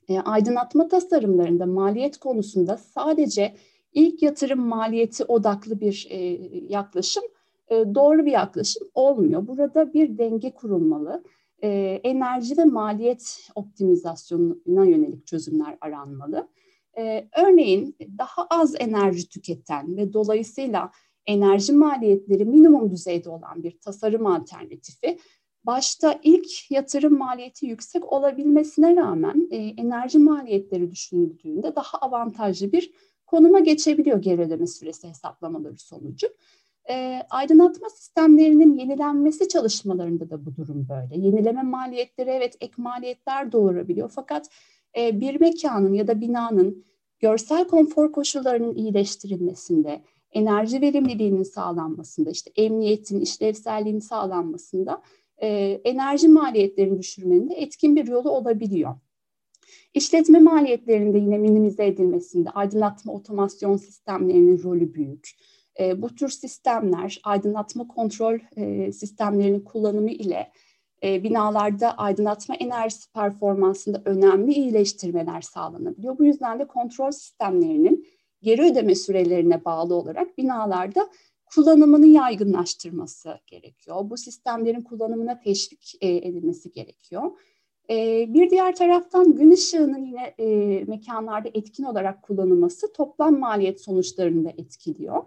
e, 0.08 0.20
aydınlatma 0.20 0.88
tasarımlarında 0.88 1.66
maliyet 1.66 2.16
konusunda 2.16 2.76
sadece 2.76 3.56
ilk 3.92 4.22
yatırım 4.22 4.60
maliyeti 4.60 5.24
odaklı 5.24 5.80
bir 5.80 6.06
e, 6.10 6.18
yaklaşım 6.68 7.24
e, 7.68 7.74
doğru 7.94 8.26
bir 8.26 8.32
yaklaşım 8.32 8.88
olmuyor. 8.94 9.46
Burada 9.46 9.92
bir 9.92 10.18
denge 10.18 10.50
kurulmalı. 10.50 11.24
E, 11.62 12.00
enerji 12.04 12.56
ve 12.56 12.64
maliyet 12.64 13.48
optimizasyonuna 13.54 14.84
yönelik 14.84 15.26
çözümler 15.26 15.78
aranmalı. 15.80 16.48
Ee, 16.98 17.28
örneğin 17.36 17.96
daha 18.18 18.46
az 18.50 18.74
enerji 18.78 19.28
tüketen 19.28 19.96
ve 19.96 20.12
dolayısıyla 20.12 20.90
enerji 21.28 21.72
maliyetleri 21.72 22.44
minimum 22.44 22.90
düzeyde 22.90 23.30
olan 23.30 23.62
bir 23.62 23.78
tasarım 23.78 24.26
alternatifi 24.26 25.18
başta 25.64 26.20
ilk 26.22 26.70
yatırım 26.70 27.18
maliyeti 27.18 27.66
yüksek 27.66 28.12
olabilmesine 28.12 28.96
rağmen 28.96 29.48
e, 29.50 29.56
enerji 29.56 30.18
maliyetleri 30.18 30.90
düşünüldüğünde 30.90 31.76
daha 31.76 31.98
avantajlı 31.98 32.72
bir 32.72 32.92
konuma 33.26 33.58
geçebiliyor 33.58 34.22
geri 34.22 34.40
ödeme 34.40 34.66
süresi 34.66 35.08
hesaplamaları 35.08 35.78
sonucu. 35.78 36.26
E, 36.90 37.22
aydınlatma 37.30 37.90
sistemlerinin 37.90 38.78
yenilenmesi 38.78 39.48
çalışmalarında 39.48 40.30
da 40.30 40.46
bu 40.46 40.56
durum 40.56 40.86
böyle. 40.88 41.26
Yenileme 41.26 41.62
maliyetleri 41.62 42.30
evet 42.30 42.56
ek 42.60 42.72
maliyetler 42.76 43.52
doğurabiliyor 43.52 44.10
fakat 44.14 44.48
e, 44.96 45.20
bir 45.20 45.40
mekanın 45.40 45.92
ya 45.92 46.06
da 46.06 46.20
binanın 46.20 46.84
görsel 47.20 47.68
konfor 47.68 48.12
koşullarının 48.12 48.74
iyileştirilmesinde, 48.74 50.02
enerji 50.32 50.80
verimliliğinin 50.80 51.42
sağlanmasında, 51.42 52.30
işte 52.30 52.50
emniyetin, 52.56 53.20
işlevselliğinin 53.20 54.00
sağlanmasında 54.00 55.02
e, 55.42 55.48
enerji 55.84 56.28
maliyetlerini 56.28 56.98
düşürmenin 56.98 57.50
etkin 57.50 57.96
bir 57.96 58.06
yolu 58.06 58.30
olabiliyor. 58.30 58.94
İşletme 59.94 60.38
maliyetlerinde 60.38 61.18
yine 61.18 61.38
minimize 61.38 61.86
edilmesinde 61.86 62.50
aydınlatma 62.50 63.12
otomasyon 63.12 63.76
sistemlerinin 63.76 64.62
rolü 64.62 64.94
büyük. 64.94 65.30
E, 65.80 66.02
bu 66.02 66.14
tür 66.14 66.28
sistemler 66.28 67.20
aydınlatma 67.24 67.88
kontrol 67.88 68.38
e, 68.56 68.92
sistemlerinin 68.92 69.60
kullanımı 69.60 70.10
ile 70.10 70.52
e, 71.02 71.22
binalarda 71.22 71.98
aydınlatma 71.98 72.54
enerjisi 72.54 73.12
performansında 73.12 74.02
önemli 74.04 74.52
iyileştirmeler 74.52 75.40
sağlanabiliyor. 75.40 76.18
Bu 76.18 76.24
yüzden 76.24 76.58
de 76.58 76.66
kontrol 76.66 77.10
sistemlerinin 77.10 78.06
geri 78.42 78.62
ödeme 78.62 78.94
sürelerine 78.94 79.64
bağlı 79.64 79.94
olarak 79.94 80.38
binalarda 80.38 81.08
kullanımını 81.54 82.06
yaygınlaştırması 82.06 83.38
gerekiyor. 83.46 84.10
Bu 84.10 84.16
sistemlerin 84.16 84.82
kullanımına 84.82 85.40
teşvik 85.40 85.94
e, 86.00 86.08
edilmesi 86.08 86.72
gerekiyor. 86.72 87.30
E, 87.90 88.26
bir 88.34 88.50
diğer 88.50 88.76
taraftan 88.76 89.32
gün 89.32 89.50
ışığının 89.50 90.04
yine 90.04 90.34
e, 90.38 90.46
mekanlarda 90.84 91.48
etkin 91.54 91.84
olarak 91.84 92.22
kullanılması 92.22 92.92
toplam 92.92 93.38
maliyet 93.38 93.80
sonuçlarını 93.80 94.44
da 94.44 94.50
etkiliyor. 94.58 95.22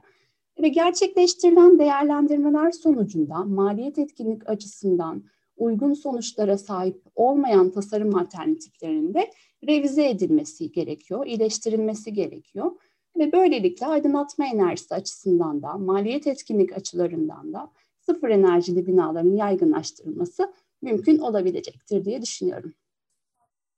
Ve 0.61 0.67
gerçekleştirilen 0.67 1.79
değerlendirmeler 1.79 2.71
sonucunda 2.71 3.43
maliyet 3.43 3.99
etkinlik 3.99 4.49
açısından 4.49 5.23
uygun 5.57 5.93
sonuçlara 5.93 6.57
sahip 6.57 7.01
olmayan 7.15 7.71
tasarım 7.71 8.15
alternatiflerinde 8.15 9.31
revize 9.67 10.09
edilmesi 10.09 10.71
gerekiyor, 10.71 11.25
iyileştirilmesi 11.25 12.13
gerekiyor. 12.13 12.71
Ve 13.17 13.31
böylelikle 13.31 13.85
aydınlatma 13.85 14.45
enerjisi 14.45 14.95
açısından 14.95 15.61
da, 15.61 15.73
maliyet 15.73 16.27
etkinlik 16.27 16.77
açılarından 16.77 17.53
da 17.53 17.71
sıfır 17.99 18.29
enerjili 18.29 18.87
binaların 18.87 19.35
yaygınlaştırılması 19.35 20.53
mümkün 20.81 21.17
olabilecektir 21.17 22.05
diye 22.05 22.21
düşünüyorum. 22.21 22.73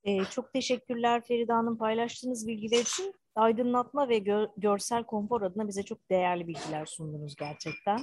Ee, 0.03 0.23
çok 0.25 0.53
teşekkürler 0.53 1.21
Feride 1.21 1.53
Hanım 1.53 1.77
paylaştığınız 1.77 2.47
bilgiler 2.47 2.81
için. 2.81 3.13
Aydınlatma 3.35 4.09
ve 4.09 4.17
gö 4.17 4.47
görsel 4.57 5.03
konfor 5.03 5.41
adına 5.41 5.67
bize 5.67 5.83
çok 5.83 6.09
değerli 6.09 6.47
bilgiler 6.47 6.85
sundunuz 6.85 7.35
gerçekten. 7.35 7.99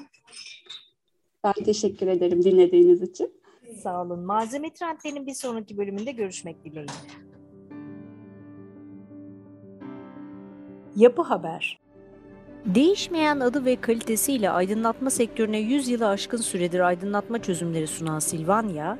Ben 1.44 1.64
teşekkür 1.64 2.06
ederim 2.06 2.44
dinlediğiniz 2.44 3.02
için. 3.02 3.40
Sağ 3.82 4.02
olun. 4.02 4.20
Malzeme 4.20 4.72
trendlerinin 4.72 5.26
bir 5.26 5.34
sonraki 5.34 5.78
bölümünde 5.78 6.12
görüşmek 6.12 6.64
dileğiyle. 6.64 6.92
Yapı 11.00 11.22
Haber 11.22 11.78
Değişmeyen 12.64 13.40
adı 13.40 13.64
ve 13.64 13.76
kalitesiyle 13.76 14.50
aydınlatma 14.50 15.10
sektörüne 15.10 15.58
100 15.58 15.88
yılı 15.88 16.08
aşkın 16.08 16.38
süredir 16.38 16.80
aydınlatma 16.80 17.42
çözümleri 17.42 17.86
sunan 17.86 18.18
Silvanya, 18.18 18.98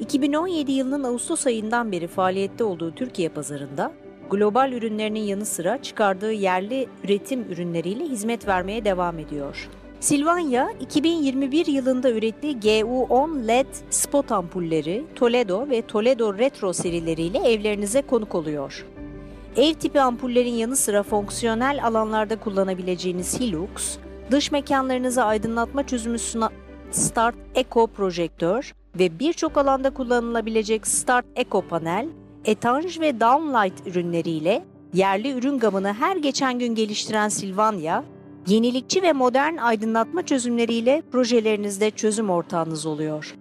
2017 0.00 0.72
yılının 0.72 1.04
Ağustos 1.04 1.46
ayından 1.46 1.92
beri 1.92 2.06
faaliyette 2.06 2.64
olduğu 2.64 2.94
Türkiye 2.94 3.28
pazarında 3.28 3.92
global 4.30 4.72
ürünlerinin 4.72 5.20
yanı 5.20 5.46
sıra 5.46 5.82
çıkardığı 5.82 6.32
yerli 6.32 6.88
üretim 7.04 7.42
ürünleriyle 7.52 8.04
hizmet 8.04 8.48
vermeye 8.48 8.84
devam 8.84 9.18
ediyor. 9.18 9.68
Silvanya, 10.00 10.70
2021 10.80 11.66
yılında 11.66 12.10
ürettiği 12.10 12.56
GU10 12.56 13.48
LED 13.48 13.74
spot 13.90 14.32
ampulleri 14.32 15.04
Toledo 15.14 15.68
ve 15.70 15.82
Toledo 15.82 16.38
Retro 16.38 16.72
serileriyle 16.72 17.38
evlerinize 17.38 18.02
konuk 18.02 18.34
oluyor. 18.34 18.86
Ev 19.56 19.74
tipi 19.74 20.00
ampullerin 20.00 20.54
yanı 20.54 20.76
sıra 20.76 21.02
fonksiyonel 21.02 21.86
alanlarda 21.86 22.40
kullanabileceğiniz 22.40 23.40
Hilux, 23.40 23.96
dış 24.30 24.52
mekanlarınızı 24.52 25.24
aydınlatma 25.24 25.86
çözümü 25.86 26.18
sunan 26.18 26.52
Start 26.90 27.34
Eco 27.54 27.86
projektör 27.86 28.74
ve 28.98 29.18
birçok 29.18 29.56
alanda 29.56 29.90
kullanılabilecek 29.90 30.86
Start 30.86 31.26
Eco 31.36 31.62
panel, 31.62 32.08
etanj 32.44 33.00
ve 33.00 33.20
downlight 33.20 33.86
ürünleriyle 33.86 34.64
yerli 34.94 35.32
ürün 35.32 35.58
gamını 35.58 35.92
her 35.92 36.16
geçen 36.16 36.58
gün 36.58 36.74
geliştiren 36.74 37.28
Silvanya, 37.28 38.04
yenilikçi 38.46 39.02
ve 39.02 39.12
modern 39.12 39.56
aydınlatma 39.56 40.26
çözümleriyle 40.26 41.02
projelerinizde 41.12 41.90
çözüm 41.90 42.30
ortağınız 42.30 42.86
oluyor. 42.86 43.34